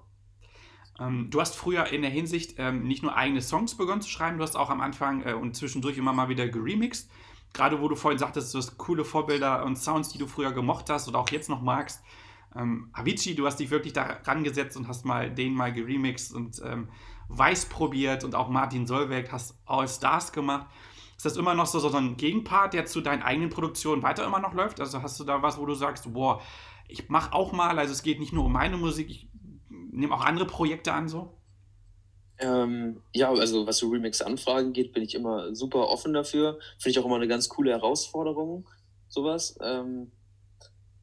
[0.99, 4.37] Ähm, du hast früher in der Hinsicht ähm, nicht nur eigene Songs begonnen zu schreiben,
[4.37, 7.09] du hast auch am Anfang äh, und zwischendurch immer mal wieder geremixed.
[7.53, 10.89] Gerade wo du vorhin sagtest, du hast coole Vorbilder und Sounds, die du früher gemocht
[10.89, 12.03] hast oder auch jetzt noch magst.
[12.55, 16.61] Ähm, Avicii, du hast dich wirklich da rangesetzt und hast mal den mal geremixed und
[16.65, 16.89] ähm,
[17.29, 20.67] Weiß probiert und auch Martin Solveig hast All Stars gemacht.
[21.15, 24.39] Ist das immer noch so, so ein Gegenpart, der zu deinen eigenen Produktionen weiter immer
[24.39, 24.79] noch läuft?
[24.79, 26.41] Also hast du da was, wo du sagst, boah,
[26.87, 29.29] ich mache auch mal, also es geht nicht nur um meine Musik, ich
[29.69, 31.37] nehme auch andere Projekte an so?
[32.43, 36.59] Ähm, ja, also was so Remix-Anfragen geht, bin ich immer super offen dafür.
[36.77, 38.67] Finde ich auch immer eine ganz coole Herausforderung,
[39.07, 39.57] sowas.
[39.61, 40.11] Ähm,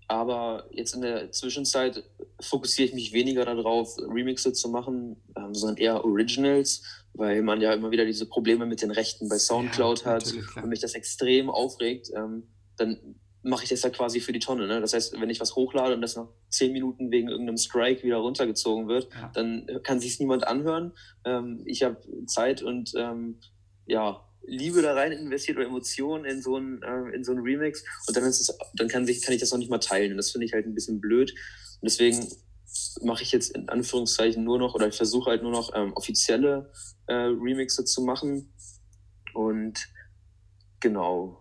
[0.07, 2.03] aber jetzt in der Zwischenzeit
[2.40, 6.83] fokussiere ich mich weniger darauf, Remixe zu machen, ähm, sondern eher Originals,
[7.14, 10.68] weil man ja immer wieder diese Probleme mit den Rechten bei Soundcloud ja, hat und
[10.68, 12.11] mich das extrem aufregt.
[12.14, 12.42] Ähm,
[12.76, 14.66] dann mache ich das ja quasi für die Tonne.
[14.66, 14.81] Ne?
[14.81, 18.16] Das heißt, wenn ich was hochlade und das nach zehn Minuten wegen irgendeinem Strike wieder
[18.16, 19.31] runtergezogen wird, ja.
[19.35, 20.92] dann kann sich niemand anhören.
[21.24, 23.40] Ähm, ich habe Zeit und ähm,
[23.87, 27.85] ja, Liebe da rein investiert oder Emotionen in so ein, äh, in so ein Remix
[28.07, 30.12] und dann, ist es, dann kann, sich, kann ich das noch nicht mal teilen.
[30.12, 31.31] Und das finde ich halt ein bisschen blöd.
[31.31, 32.26] Und deswegen
[33.03, 36.72] mache ich jetzt in Anführungszeichen nur noch oder ich versuche halt nur noch ähm, offizielle
[37.07, 38.53] äh, Remixe zu machen.
[39.35, 39.88] Und
[40.81, 41.39] genau,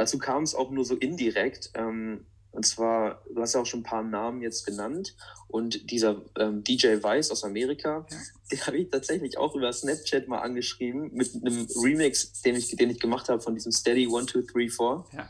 [0.00, 1.72] Dazu kam es auch nur so indirekt.
[1.74, 5.14] Ähm, und zwar, du hast ja auch schon ein paar Namen jetzt genannt.
[5.46, 8.16] Und dieser ähm, DJ Weiss aus Amerika, ja.
[8.50, 12.88] den habe ich tatsächlich auch über Snapchat mal angeschrieben mit einem Remix, den ich, den
[12.88, 15.04] ich gemacht habe von diesem Steady 1, 2, 3, 4.
[15.12, 15.28] Ja.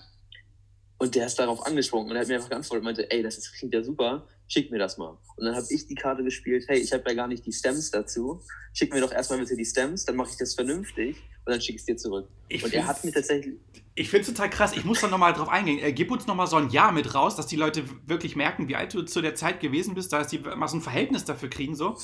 [0.98, 3.38] Und der ist darauf angesprungen und er hat mir einfach geantwortet und meinte, ey, das
[3.38, 5.18] ist, klingt ja super, schick mir das mal.
[5.36, 7.90] Und dann habe ich die Karte gespielt, hey, ich habe ja gar nicht die Stems
[7.90, 8.40] dazu,
[8.72, 11.76] schick mir doch erstmal bitte die Stems, dann mache ich das vernünftig und dann schicke
[11.76, 12.28] ich es dir zurück.
[12.48, 13.54] Ich und er hat mir tatsächlich...
[14.00, 15.78] Ich finde es total krass, ich muss da nochmal drauf eingehen.
[15.78, 18.74] Äh, gib uns nochmal so ein Jahr mit raus, dass die Leute wirklich merken, wie
[18.74, 21.74] alt du zu der Zeit gewesen bist, dass die mal so ein Verhältnis dafür kriegen,
[21.74, 21.98] so.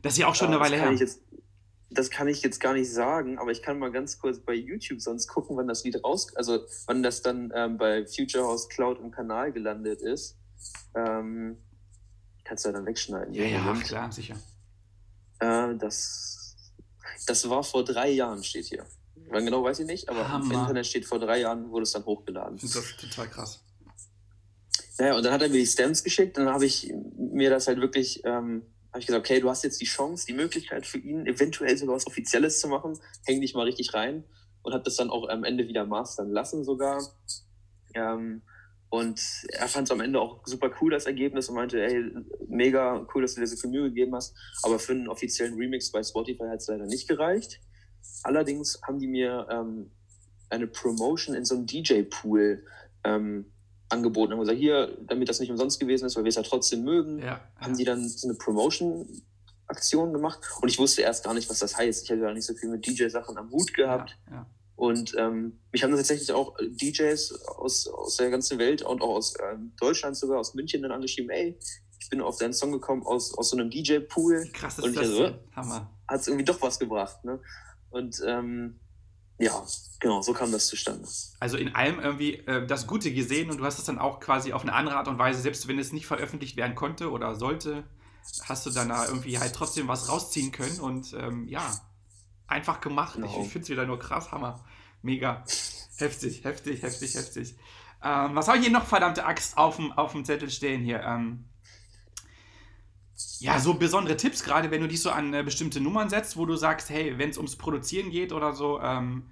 [0.00, 0.90] Das ist ja auch schon ja, eine Weile her.
[0.92, 1.20] Jetzt,
[1.90, 5.02] das kann ich jetzt gar nicht sagen, aber ich kann mal ganz kurz bei YouTube
[5.02, 8.98] sonst gucken, wann das Lied raus, also wann das dann ähm, bei Future House Cloud
[8.98, 10.38] im Kanal gelandet ist.
[10.94, 11.58] Ähm,
[12.42, 13.34] kannst du ja dann wegschneiden.
[13.34, 14.36] Ja, ja, klar, sicher.
[15.40, 16.56] Äh, das,
[17.26, 18.86] das war vor drei Jahren, steht hier.
[19.30, 20.54] Wann genau weiß ich nicht, aber Hammer.
[20.54, 22.58] im Internet steht vor drei Jahren, wurde es dann hochgeladen.
[22.60, 23.60] Das ist total krass.
[24.98, 27.80] Naja, und dann hat er mir die Stems geschickt, dann habe ich mir das halt
[27.80, 28.62] wirklich ähm,
[28.92, 31.96] habe ich gesagt, okay, du hast jetzt die Chance, die Möglichkeit für ihn, eventuell sogar
[31.96, 34.24] was Offizielles zu machen, häng dich mal richtig rein
[34.62, 37.00] und habe das dann auch am Ende wieder mastern lassen sogar.
[37.94, 38.42] Ähm,
[38.90, 42.10] und er fand es am Ende auch super cool, das Ergebnis, und meinte, ey,
[42.48, 44.34] mega cool, dass du dir so viel Mühe gegeben hast.
[44.62, 47.60] Aber für einen offiziellen Remix bei Spotify hat es leider nicht gereicht.
[48.22, 49.90] Allerdings haben die mir ähm,
[50.50, 52.64] eine Promotion in so einem DJ-Pool
[53.04, 53.46] ähm,
[53.90, 56.84] angeboten haben gesagt, hier, damit das nicht umsonst gewesen ist, weil wir es ja trotzdem
[56.84, 61.48] mögen, ja, haben die dann so eine Promotion-Aktion gemacht und ich wusste erst gar nicht,
[61.48, 62.04] was das heißt.
[62.04, 64.18] Ich hatte ja nicht so viel mit DJ-Sachen am Hut gehabt.
[64.30, 64.46] Ja,
[64.78, 69.34] und ähm, mich haben tatsächlich auch DJs aus, aus der ganzen Welt und auch aus
[69.42, 71.58] ähm, Deutschland sogar, aus München dann angeschrieben, ey,
[71.98, 74.48] ich bin auf deinen Song gekommen aus, aus so einem DJ-Pool.
[74.52, 75.90] Krass, ist und ich das so, Hammer.
[76.06, 77.24] Hat es irgendwie doch was gebracht.
[77.24, 77.40] Ne?
[77.90, 78.78] Und ähm,
[79.38, 79.64] ja,
[80.00, 81.06] genau, so kam das zustande.
[81.38, 84.52] Also in allem irgendwie äh, das Gute gesehen und du hast es dann auch quasi
[84.52, 87.84] auf eine andere Art und Weise, selbst wenn es nicht veröffentlicht werden konnte oder sollte,
[88.44, 91.80] hast du dann da irgendwie halt trotzdem was rausziehen können und ähm, ja,
[92.48, 93.14] einfach gemacht.
[93.14, 93.26] Genau.
[93.26, 94.64] Ich, ich finde es wieder nur krass, Hammer.
[95.02, 95.44] Mega.
[95.96, 97.54] Heftig, heftig, heftig, heftig.
[98.02, 101.00] Ähm, was habe ich hier noch, verdammte Axt, auf dem, auf dem Zettel stehen hier?
[101.02, 101.44] Ähm,
[103.40, 106.46] ja, so besondere Tipps, gerade wenn du dich so an äh, bestimmte Nummern setzt, wo
[106.46, 109.30] du sagst, hey, wenn es ums Produzieren geht oder so, ähm,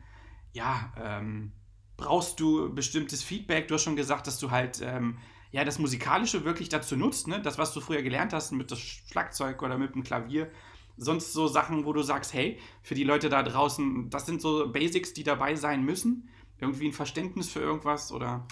[0.52, 1.52] ja, ähm,
[1.96, 3.68] brauchst du bestimmtes Feedback.
[3.68, 5.18] Du hast schon gesagt, dass du halt ähm,
[5.52, 7.40] ja, das Musikalische wirklich dazu nutzt, ne?
[7.40, 10.50] das, was du früher gelernt hast mit dem Schlagzeug oder mit dem Klavier.
[10.96, 14.70] Sonst so Sachen, wo du sagst, hey, für die Leute da draußen, das sind so
[14.72, 16.28] Basics, die dabei sein müssen.
[16.58, 18.46] Irgendwie ein Verständnis für irgendwas oder?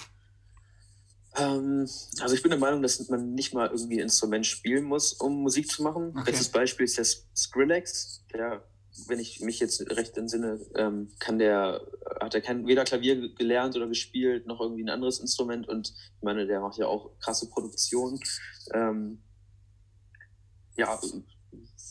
[1.37, 1.89] Ähm,
[2.21, 5.43] also ich bin der Meinung, dass man nicht mal irgendwie ein Instrument spielen muss, um
[5.43, 6.11] Musik zu machen.
[6.11, 6.31] Okay.
[6.31, 8.65] Bestes Beispiel ist der Skrillex, der,
[9.09, 11.81] wenn ich mich jetzt recht entsinne, ähm, kann der,
[12.21, 16.23] hat er kein, weder Klavier gelernt oder gespielt, noch irgendwie ein anderes Instrument und ich
[16.23, 18.21] meine, der macht ja auch krasse Produktionen.
[18.73, 19.23] Ähm,
[20.77, 20.99] ja,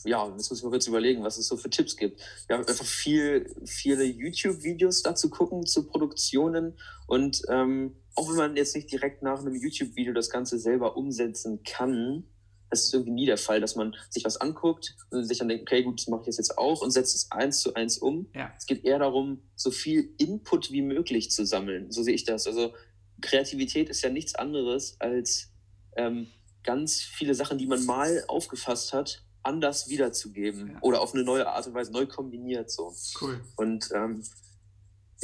[0.04, 2.20] ja, jetzt muss ich mal kurz überlegen, was es so für Tipps gibt.
[2.46, 6.78] Wir haben einfach viel, viele YouTube-Videos dazu gucken, zu Produktionen.
[7.06, 11.62] Und ähm, auch wenn man jetzt nicht direkt nach einem YouTube-Video das Ganze selber umsetzen
[11.64, 12.24] kann,
[12.70, 15.62] das ist irgendwie nie der Fall, dass man sich was anguckt und sich dann denkt,
[15.62, 18.28] okay, gut, das mache ich jetzt auch und setzt es eins zu eins um.
[18.34, 18.52] Ja.
[18.58, 21.92] Es geht eher darum, so viel Input wie möglich zu sammeln.
[21.92, 22.46] So sehe ich das.
[22.46, 22.74] Also
[23.20, 25.52] Kreativität ist ja nichts anderes als
[25.96, 26.28] ähm,
[26.64, 30.78] ganz viele Sachen, die man mal aufgefasst hat, anders wiederzugeben ja.
[30.80, 32.70] oder auf eine neue Art und Weise neu kombiniert.
[32.70, 32.92] So.
[33.20, 33.40] Cool.
[33.56, 34.24] Und ähm,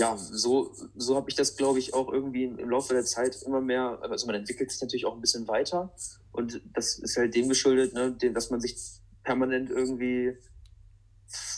[0.01, 3.61] ja, so, so habe ich das, glaube ich, auch irgendwie im Laufe der Zeit immer
[3.61, 5.93] mehr, also man entwickelt sich natürlich auch ein bisschen weiter
[6.33, 8.77] und das ist halt dem geschuldet, ne, dass man sich
[9.25, 10.39] permanent irgendwie,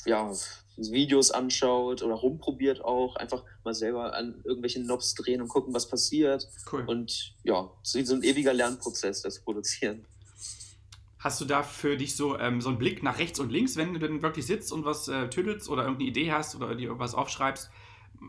[0.06, 0.32] ja,
[0.76, 5.88] Videos anschaut oder rumprobiert auch, einfach mal selber an irgendwelchen Knobs drehen und gucken, was
[5.88, 6.48] passiert.
[6.72, 6.82] Cool.
[6.86, 10.04] Und ja, so ein ewiger Lernprozess, das Produzieren.
[11.20, 13.94] Hast du da für dich so, ähm, so einen Blick nach rechts und links, wenn
[13.94, 17.14] du dann wirklich sitzt und was äh, tüdelst oder irgendeine Idee hast oder dir was
[17.14, 17.70] aufschreibst?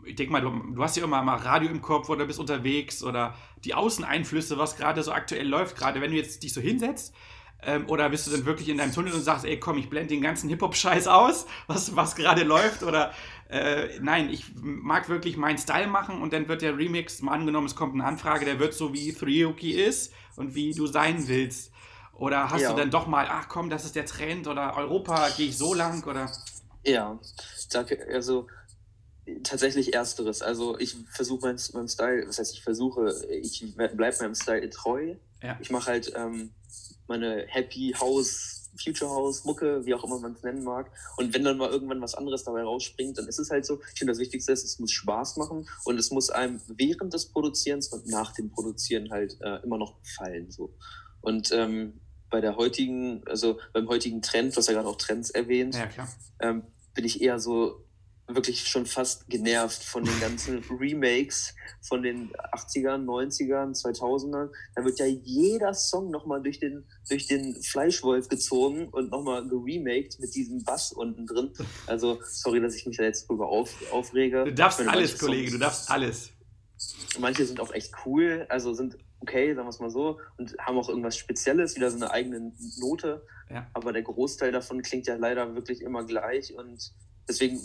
[0.04, 3.02] Ich denke mal, du, du, hast ja immer mal Radio im Kopf oder bist unterwegs
[3.02, 7.14] oder die Außeneinflüsse, was gerade so aktuell läuft, gerade wenn du jetzt dich so hinsetzt.
[7.66, 10.08] Ähm, oder bist du dann wirklich in deinem Tunnel und sagst, ey, komm, ich blende
[10.08, 12.82] den ganzen Hip-Hop-Scheiß aus, was, was gerade läuft?
[12.82, 13.12] Oder
[13.48, 17.66] äh, nein, ich mag wirklich meinen Style machen und dann wird der Remix, mal angenommen,
[17.66, 21.72] es kommt eine Anfrage, der wird so wie Thriyuki ist und wie du sein willst.
[22.12, 22.70] Oder hast ja.
[22.70, 25.74] du dann doch mal, ach komm, das ist der Trend oder Europa, gehe ich so
[25.74, 26.30] lang oder?
[26.84, 27.18] Ja,
[27.72, 28.06] danke.
[28.12, 28.46] Also
[29.42, 30.42] tatsächlich ersteres.
[30.42, 35.16] Also ich versuche meinen mein Style, was heißt ich versuche, ich bleibe meinem Style treu.
[35.42, 35.58] Ja.
[35.60, 36.50] Ich mache halt ähm,
[37.06, 40.90] meine Happy House, Future House, Mucke, wie auch immer man es nennen mag.
[41.16, 43.80] Und wenn dann mal irgendwann was anderes dabei rausspringt, dann ist es halt so.
[43.92, 47.26] Ich finde, das Wichtigste ist, es muss Spaß machen und es muss einem während des
[47.26, 50.50] Produzierens und nach dem Produzieren halt äh, immer noch gefallen.
[50.50, 50.74] So.
[51.20, 55.30] Und ähm, bei der heutigen, also beim heutigen Trend, du hast ja gerade auch Trends
[55.30, 56.08] erwähnt, ja,
[56.40, 57.84] ähm, bin ich eher so
[58.26, 64.50] wirklich schon fast genervt von den ganzen Remakes von den 80ern, 90ern, 2000ern.
[64.74, 70.18] Da wird ja jeder Song nochmal durch den, durch den Fleischwolf gezogen und nochmal geremaked
[70.20, 71.52] mit diesem Bass unten drin.
[71.86, 74.44] Also, sorry, dass ich mich da jetzt drüber auf, aufrege.
[74.44, 76.30] Du darfst alles, Kollege, du darfst alles.
[77.18, 80.76] Manche sind auch echt cool, also sind okay, sagen wir es mal so, und haben
[80.76, 83.26] auch irgendwas Spezielles, wieder so eine eigene Note.
[83.50, 83.66] Ja.
[83.72, 86.92] Aber der Großteil davon klingt ja leider wirklich immer gleich und
[87.28, 87.58] deswegen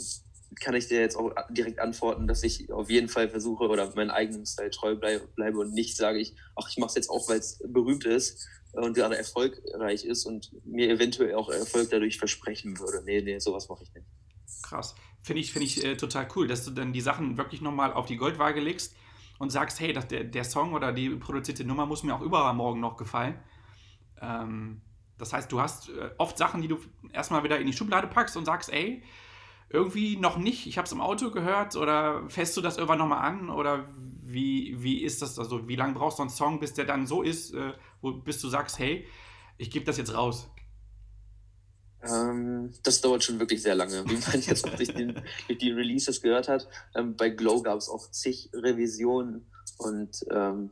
[0.60, 4.10] kann ich dir jetzt auch direkt antworten, dass ich auf jeden Fall versuche oder meinen
[4.10, 7.40] eigenen Style treu bleibe und nicht sage ich, ach, ich mache es jetzt auch, weil
[7.40, 13.04] es berühmt ist und gerade erfolgreich ist und mir eventuell auch Erfolg dadurch versprechen würde.
[13.06, 14.08] Nee, nee, sowas mache ich nicht.
[14.64, 14.96] Krass.
[15.22, 18.06] Finde ich, find ich äh, total cool, dass du dann die Sachen wirklich nochmal auf
[18.06, 18.96] die Goldwaage legst
[19.38, 22.80] und sagst, hey, das, der, der Song oder die produzierte Nummer muss mir auch übermorgen
[22.80, 23.40] noch gefallen.
[24.22, 24.82] Ähm,
[25.18, 26.80] das heißt, du hast äh, oft Sachen, die du
[27.12, 29.04] erstmal wieder in die Schublade packst und sagst, ey,
[29.70, 33.24] irgendwie noch nicht, ich habe es im Auto gehört oder fährst du das irgendwann nochmal
[33.24, 33.88] an oder
[34.24, 37.22] wie, wie ist das, also wie lange brauchst du einen Song, bis der dann so
[37.22, 39.08] ist, äh, wo, bis du sagst, hey,
[39.58, 40.50] ich gebe das jetzt raus?
[42.02, 46.22] Ähm, das dauert schon wirklich sehr lange, wie man jetzt durch, den, durch die Releases
[46.22, 46.68] gehört hat.
[46.96, 50.72] Ähm, bei Glow gab es auch zig Revisionen und ähm,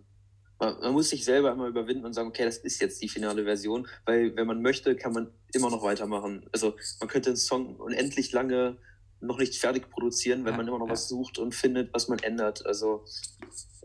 [0.60, 3.44] man, man, muss sich selber immer überwinden und sagen, okay, das ist jetzt die finale
[3.44, 6.46] Version, weil wenn man möchte, kann man immer noch weitermachen.
[6.52, 8.78] Also man könnte einen Song unendlich lange
[9.20, 10.94] noch nicht fertig produzieren, wenn ja, man immer noch ja.
[10.94, 12.66] was sucht und findet, was man ändert.
[12.66, 13.04] Also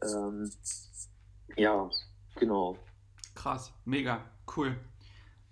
[0.02, 0.50] ähm,
[1.56, 1.90] ja,
[2.36, 2.78] genau.
[3.34, 4.24] Krass, mega,
[4.56, 4.76] cool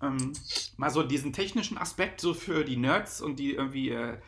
[0.03, 0.33] ähm,
[0.77, 4.19] mal so diesen technischen Aspekt so für die Nerds und die irgendwie, äh,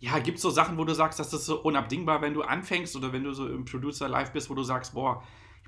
[0.00, 2.96] ja, gibt es so Sachen, wo du sagst, das ist so unabdingbar, wenn du anfängst
[2.96, 5.22] oder wenn du so im Producer live bist, wo du sagst, boah,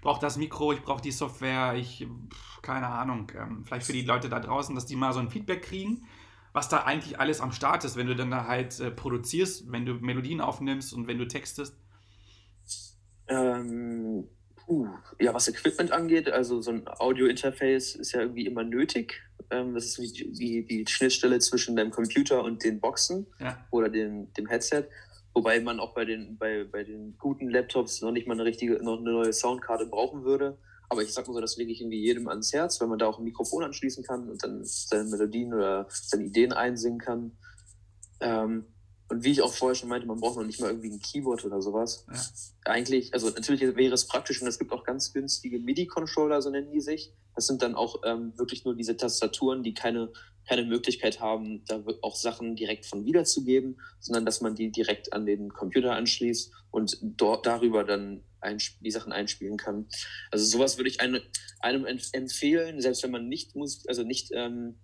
[0.05, 4.03] brauche das Mikro, ich brauche die Software, ich, pff, keine Ahnung, ähm, vielleicht für die
[4.03, 6.07] Leute da draußen, dass die mal so ein Feedback kriegen,
[6.53, 9.85] was da eigentlich alles am Start ist, wenn du dann da halt äh, produzierst, wenn
[9.85, 11.77] du Melodien aufnimmst und wenn du textest.
[13.27, 14.87] Ähm, puh,
[15.19, 19.23] ja, was Equipment angeht, also so ein Audio-Interface ist ja irgendwie immer nötig.
[19.51, 23.67] Ähm, das ist wie die, die Schnittstelle zwischen deinem Computer und den Boxen Ja.
[23.71, 24.85] oder den, dem Headset.
[25.35, 28.75] Wobei man auch bei den, bei, bei den guten Laptops noch nicht mal eine richtige,
[28.83, 30.59] noch eine neue Soundkarte brauchen würde.
[30.89, 33.07] Aber ich sag mal so, das lege ich irgendwie jedem ans Herz, wenn man da
[33.07, 37.33] auch ein Mikrofon anschließen kann und dann seine Melodien oder seine Ideen einsingen kann.
[38.21, 38.67] Ähm,
[39.09, 41.45] und wie ich auch vorher schon meinte, man braucht noch nicht mal irgendwie ein Keyboard
[41.45, 42.07] oder sowas.
[42.11, 42.73] Ja.
[42.73, 46.73] Eigentlich, also natürlich wäre es praktisch und es gibt auch ganz günstige MIDI-Controller, so nennen
[46.73, 47.13] die sich.
[47.35, 50.13] Das sind dann auch ähm, wirklich nur diese Tastaturen, die keine,
[50.49, 55.27] keine Möglichkeit haben, da auch Sachen direkt von wiederzugeben, sondern dass man die direkt an
[55.27, 58.25] den Computer anschließt und dort darüber dann
[58.81, 59.89] die Sachen einspielen kann.
[60.31, 61.23] Also sowas würde ich einem,
[61.61, 64.79] einem empf- empfehlen, selbst wenn man nicht Musik, also nicht ähm,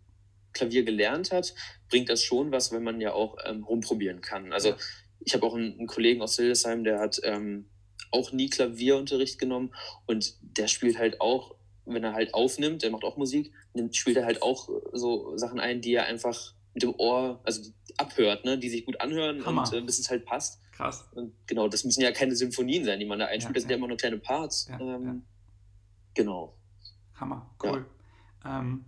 [0.52, 1.54] Klavier gelernt hat,
[1.88, 4.52] bringt das schon was, wenn man ja auch ähm, rumprobieren kann.
[4.52, 4.74] Also
[5.20, 7.68] ich habe auch einen, einen Kollegen aus Hildesheim, der hat ähm,
[8.10, 9.72] auch nie Klavierunterricht genommen
[10.06, 14.16] und der spielt halt auch, wenn er halt aufnimmt, der macht auch Musik, nimmt, spielt
[14.16, 18.58] er halt auch so Sachen ein, die er einfach mit dem Ohr, also abhört, ne,
[18.58, 19.62] die sich gut anhören Hammer.
[19.62, 20.60] und äh, bis es halt passt.
[20.72, 21.08] Krass.
[21.14, 23.70] Und genau, das müssen ja keine Symphonien sein, die man da einspielt, Ja, das sind
[23.70, 23.78] ja ja.
[23.78, 24.68] immer nur kleine Parts.
[24.70, 25.16] Ja, ähm, ja.
[26.14, 26.56] Genau.
[27.14, 27.84] Hammer, cool.
[28.44, 28.84] Ähm,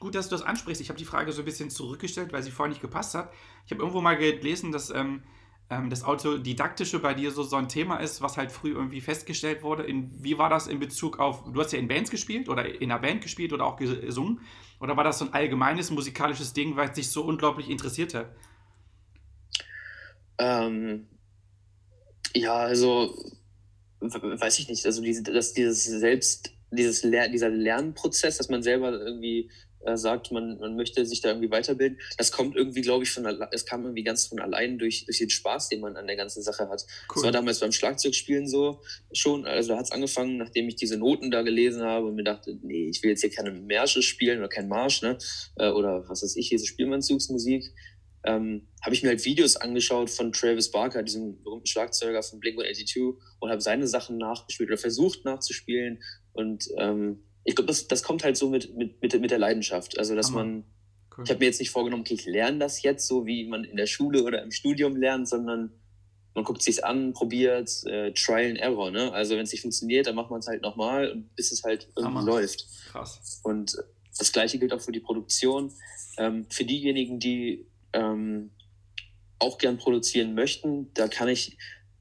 [0.00, 0.80] gut, dass du das ansprichst.
[0.80, 3.32] Ich habe die Frage so ein bisschen zurückgestellt, weil sie vorher nicht gepasst hat.
[3.66, 5.22] Ich habe irgendwo mal gelesen, dass ähm,
[5.70, 9.62] ähm, das Autodidaktische bei dir so, so ein Thema ist, was halt früh irgendwie festgestellt
[9.62, 9.82] wurde.
[9.82, 12.90] In, wie war das in Bezug auf, du hast ja in Bands gespielt oder in
[12.90, 14.40] einer Band gespielt oder auch gesungen?
[14.80, 18.30] Oder war das so ein allgemeines musikalisches Ding, weil es dich so unglaublich interessiert hat?
[20.38, 21.08] Ähm,
[22.34, 23.14] ja, also
[24.00, 28.92] weiß ich nicht, also diese, dass dieses selbst, dieses Ler dieser Lernprozess, dass man selber
[28.92, 29.50] irgendwie
[29.80, 33.24] äh, sagt, man, man möchte sich da irgendwie weiterbilden, das kommt irgendwie, glaube ich, von
[33.52, 36.42] es kam irgendwie ganz von allein durch, durch den Spaß, den man an der ganzen
[36.42, 36.84] Sache hat.
[37.14, 40.96] Das war damals beim Schlagzeugspielen so schon, also da hat es angefangen, nachdem ich diese
[40.96, 44.40] Noten da gelesen habe und mir dachte, nee, ich will jetzt hier keine Märsche spielen
[44.40, 45.16] oder keinen Marsch, ne?
[45.56, 47.72] Äh, Oder was weiß ich, diese Spielmannzugsmusik.
[48.24, 53.14] Ähm, habe ich mir halt Videos angeschaut von Travis Barker, diesem berühmten Schlagzeuger von Blink-182
[53.38, 56.02] und habe seine Sachen nachgespielt oder versucht nachzuspielen.
[56.38, 59.98] Und ähm, ich glaube, das, das kommt halt so mit, mit, mit, mit der Leidenschaft.
[59.98, 60.44] Also, dass Hammer.
[60.44, 60.64] man,
[61.16, 61.24] Cool.
[61.24, 63.76] ich habe mir jetzt nicht vorgenommen, okay, ich lerne das jetzt so, wie man in
[63.76, 65.72] der Schule oder im Studium lernt, sondern
[66.34, 68.92] man guckt sich's an, probiert, äh, Trial and Error.
[68.92, 69.12] Ne?
[69.12, 71.88] Also, wenn es nicht funktioniert, dann macht man es halt nochmal, und bis es halt
[71.96, 72.66] irgendwie läuft.
[72.92, 73.40] Krass.
[73.42, 73.76] Und
[74.16, 75.72] das gleiche gilt auch für die Produktion.
[76.18, 78.50] Ähm, für diejenigen, die ähm,
[79.40, 81.56] auch gern produzieren möchten, da kann ich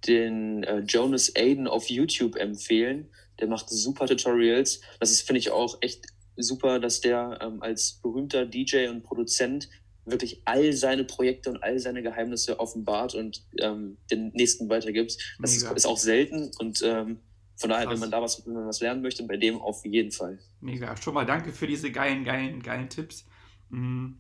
[0.08, 3.10] den äh, Jonas Aiden auf YouTube empfehlen.
[3.39, 4.82] Der macht super Tutorials.
[5.00, 9.69] Das ist, finde ich, auch echt super, dass der ähm, als berühmter DJ und Produzent
[10.06, 15.17] wirklich all seine Projekte und all seine Geheimnisse offenbart und ähm, den nächsten weitergibt.
[15.41, 17.19] Das ist, ist auch selten und ähm,
[17.58, 17.93] von daher, Krass.
[17.95, 20.38] wenn man da was, wenn man was lernen möchte, bei dem auf jeden Fall.
[20.62, 20.95] Mega.
[20.95, 23.26] Schon mal danke für diese geilen, geilen, geilen Tipps.
[23.69, 24.13] Mm,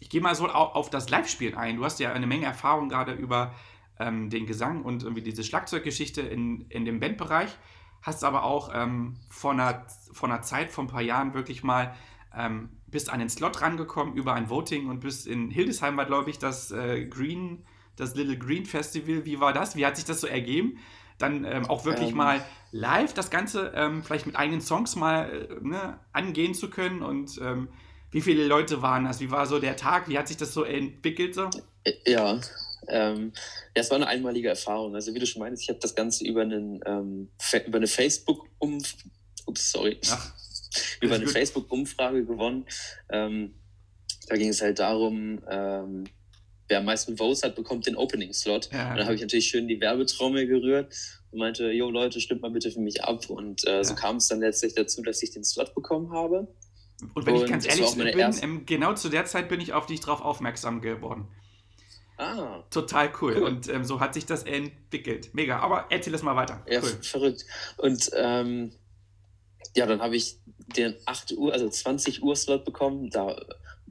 [0.00, 1.76] Ich gehe mal so au- auf das Live-Spielen ein.
[1.76, 3.54] Du hast ja eine Menge Erfahrung gerade über
[3.98, 7.50] ähm, den Gesang und irgendwie diese Schlagzeuggeschichte in, in dem Bandbereich.
[8.04, 11.94] Hast aber auch ähm, vor, einer, vor einer Zeit, vor ein paar Jahren wirklich mal
[12.36, 16.28] ähm, bist an den Slot rangekommen über ein Voting und bist in Hildesheim war, glaube
[16.28, 17.64] ich, das äh, Green,
[17.96, 19.24] das Little Green Festival.
[19.24, 19.74] Wie war das?
[19.74, 20.78] Wie hat sich das so ergeben?
[21.16, 22.16] Dann ähm, auch wirklich Ähm.
[22.16, 27.02] mal live das Ganze ähm, vielleicht mit eigenen Songs mal äh, ne, angehen zu können
[27.02, 27.68] und ähm,
[28.10, 29.20] wie viele Leute waren das?
[29.20, 30.08] Wie war so der Tag?
[30.08, 31.34] Wie hat sich das so entwickelt?
[31.34, 31.48] So?
[32.06, 32.38] Ja,
[32.88, 33.32] ähm,
[33.76, 34.94] ja, es war eine einmalige Erfahrung.
[34.94, 37.30] Also wie du schon meinst, ich habe das Ganze über, einen, ähm,
[37.66, 38.94] über eine Facebook-Umf
[39.46, 39.98] Ups, sorry.
[40.10, 40.32] Ach,
[41.00, 41.26] über eine.
[41.26, 42.66] Facebook-Umfrage gewonnen.
[43.10, 43.54] Ähm,
[44.28, 46.04] da ging es halt darum, ähm,
[46.68, 48.70] wer am meisten Votes hat, bekommt den Opening-Slot.
[48.72, 48.92] Ja.
[48.92, 50.94] Und da habe ich natürlich schön die Werbetrommel gerührt
[51.30, 53.28] und meinte, jo Leute, stimmt mal bitte für mich ab.
[53.28, 54.00] Und äh, so Ja.
[54.00, 56.48] kam es dann letztlich dazu, dass ich den Slot bekommen habe.
[57.14, 59.48] Und wenn ich Und ganz das war ehrlich bin, erste- ähm, genau zu der Zeit
[59.50, 61.28] bin ich auf dich drauf aufmerksam geworden.
[62.16, 63.34] Ah, Total cool.
[63.36, 63.42] Cool.
[63.42, 65.34] Und ähm, so hat sich das entwickelt.
[65.34, 65.58] Mega.
[65.58, 66.64] Aber erzähl es mal weiter.
[66.68, 66.98] Ja, Cool.
[67.02, 67.44] verrückt.
[67.78, 68.72] Und ähm,
[69.74, 70.38] ja, dann habe ich
[70.76, 73.10] den 8 Uhr, also 20 Uhr Slot bekommen.
[73.10, 73.36] Da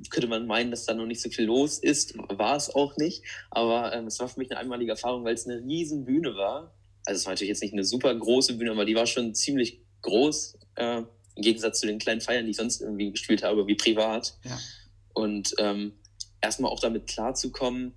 [0.09, 2.17] könnte man meinen, dass da noch nicht so viel los ist.
[2.17, 3.23] War es auch nicht.
[3.51, 6.73] Aber ähm, es war für mich eine einmalige Erfahrung, weil es eine riesen Bühne war.
[7.05, 9.81] Also es war natürlich jetzt nicht eine super große Bühne, aber die war schon ziemlich
[10.01, 10.57] groß.
[10.75, 14.37] Äh, Im Gegensatz zu den kleinen Feiern, die ich sonst irgendwie gespielt habe, wie privat.
[14.45, 14.57] Ja.
[15.13, 15.93] Und ähm,
[16.41, 17.93] erstmal auch damit klarzukommen,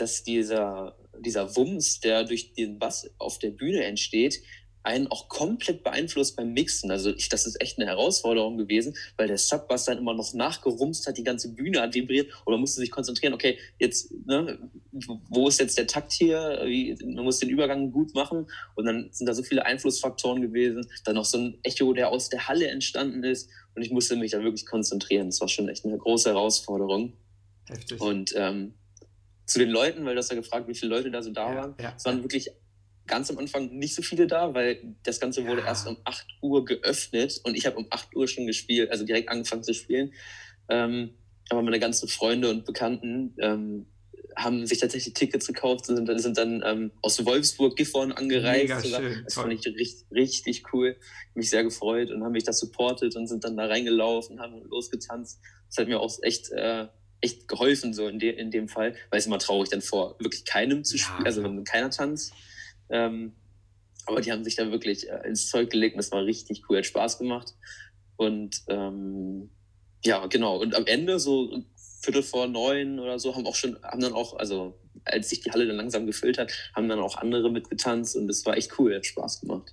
[0.00, 4.42] dass dieser, dieser Wumms, der durch den Bass auf der Bühne entsteht,
[4.82, 6.90] einen auch komplett beeinflusst beim Mixen.
[6.90, 11.06] Also ich, das ist echt eine Herausforderung gewesen, weil der Subbass dann immer noch nachgerumst
[11.06, 14.58] hat, die ganze Bühne hat vibriert und man musste sich konzentrieren, okay, jetzt, ne,
[15.28, 16.64] wo ist jetzt der Takt hier?
[17.04, 20.86] Man muss den Übergang gut machen und dann sind da so viele Einflussfaktoren gewesen.
[21.04, 24.32] Dann noch so ein Echo, der aus der Halle entstanden ist und ich musste mich
[24.32, 25.26] da wirklich konzentrieren.
[25.26, 27.12] Das war schon echt eine große Herausforderung.
[27.68, 28.00] Heftig.
[28.00, 28.74] Und ähm,
[29.50, 31.60] zu den Leuten, weil du hast ja gefragt, wie viele Leute da so da ja,
[31.60, 31.74] waren.
[31.80, 32.50] Ja, es waren wirklich
[33.06, 36.64] ganz am Anfang nicht so viele da, weil das Ganze wurde erst um 8 Uhr
[36.64, 40.12] geöffnet und ich habe um 8 Uhr schon gespielt, also direkt angefangen zu spielen.
[40.68, 41.14] Ähm,
[41.48, 43.86] aber meine ganzen Freunde und Bekannten ähm,
[44.36, 48.84] haben sich tatsächlich Tickets gekauft und sind, sind dann ähm, aus Wolfsburg, Gifhorn angereist.
[48.84, 49.44] Mega schön, das toll.
[49.44, 50.96] fand ich richtig, richtig cool.
[51.34, 55.40] Mich sehr gefreut und haben mich da supportet und sind dann da reingelaufen, haben losgetanzt.
[55.66, 56.86] Das hat mir auch echt, äh,
[57.20, 60.44] echt geholfen, so in, de in dem Fall, weil es immer traurig dann vor wirklich
[60.44, 62.32] keinem zu spielen, ja, also wenn keiner tanzt.
[62.88, 63.32] Ähm,
[64.06, 66.78] aber die haben sich da wirklich äh, ins Zeug gelegt und das war richtig cool,
[66.78, 67.54] hat Spaß gemacht.
[68.16, 69.50] Und ähm,
[70.04, 70.58] ja, genau.
[70.58, 71.62] Und am Ende, so
[72.02, 75.50] Viertel vor neun oder so, haben auch schon, haben dann auch, also als sich die
[75.50, 78.94] Halle dann langsam gefüllt hat, haben dann auch andere mitgetanzt und das war echt cool,
[78.94, 79.72] hat Spaß gemacht.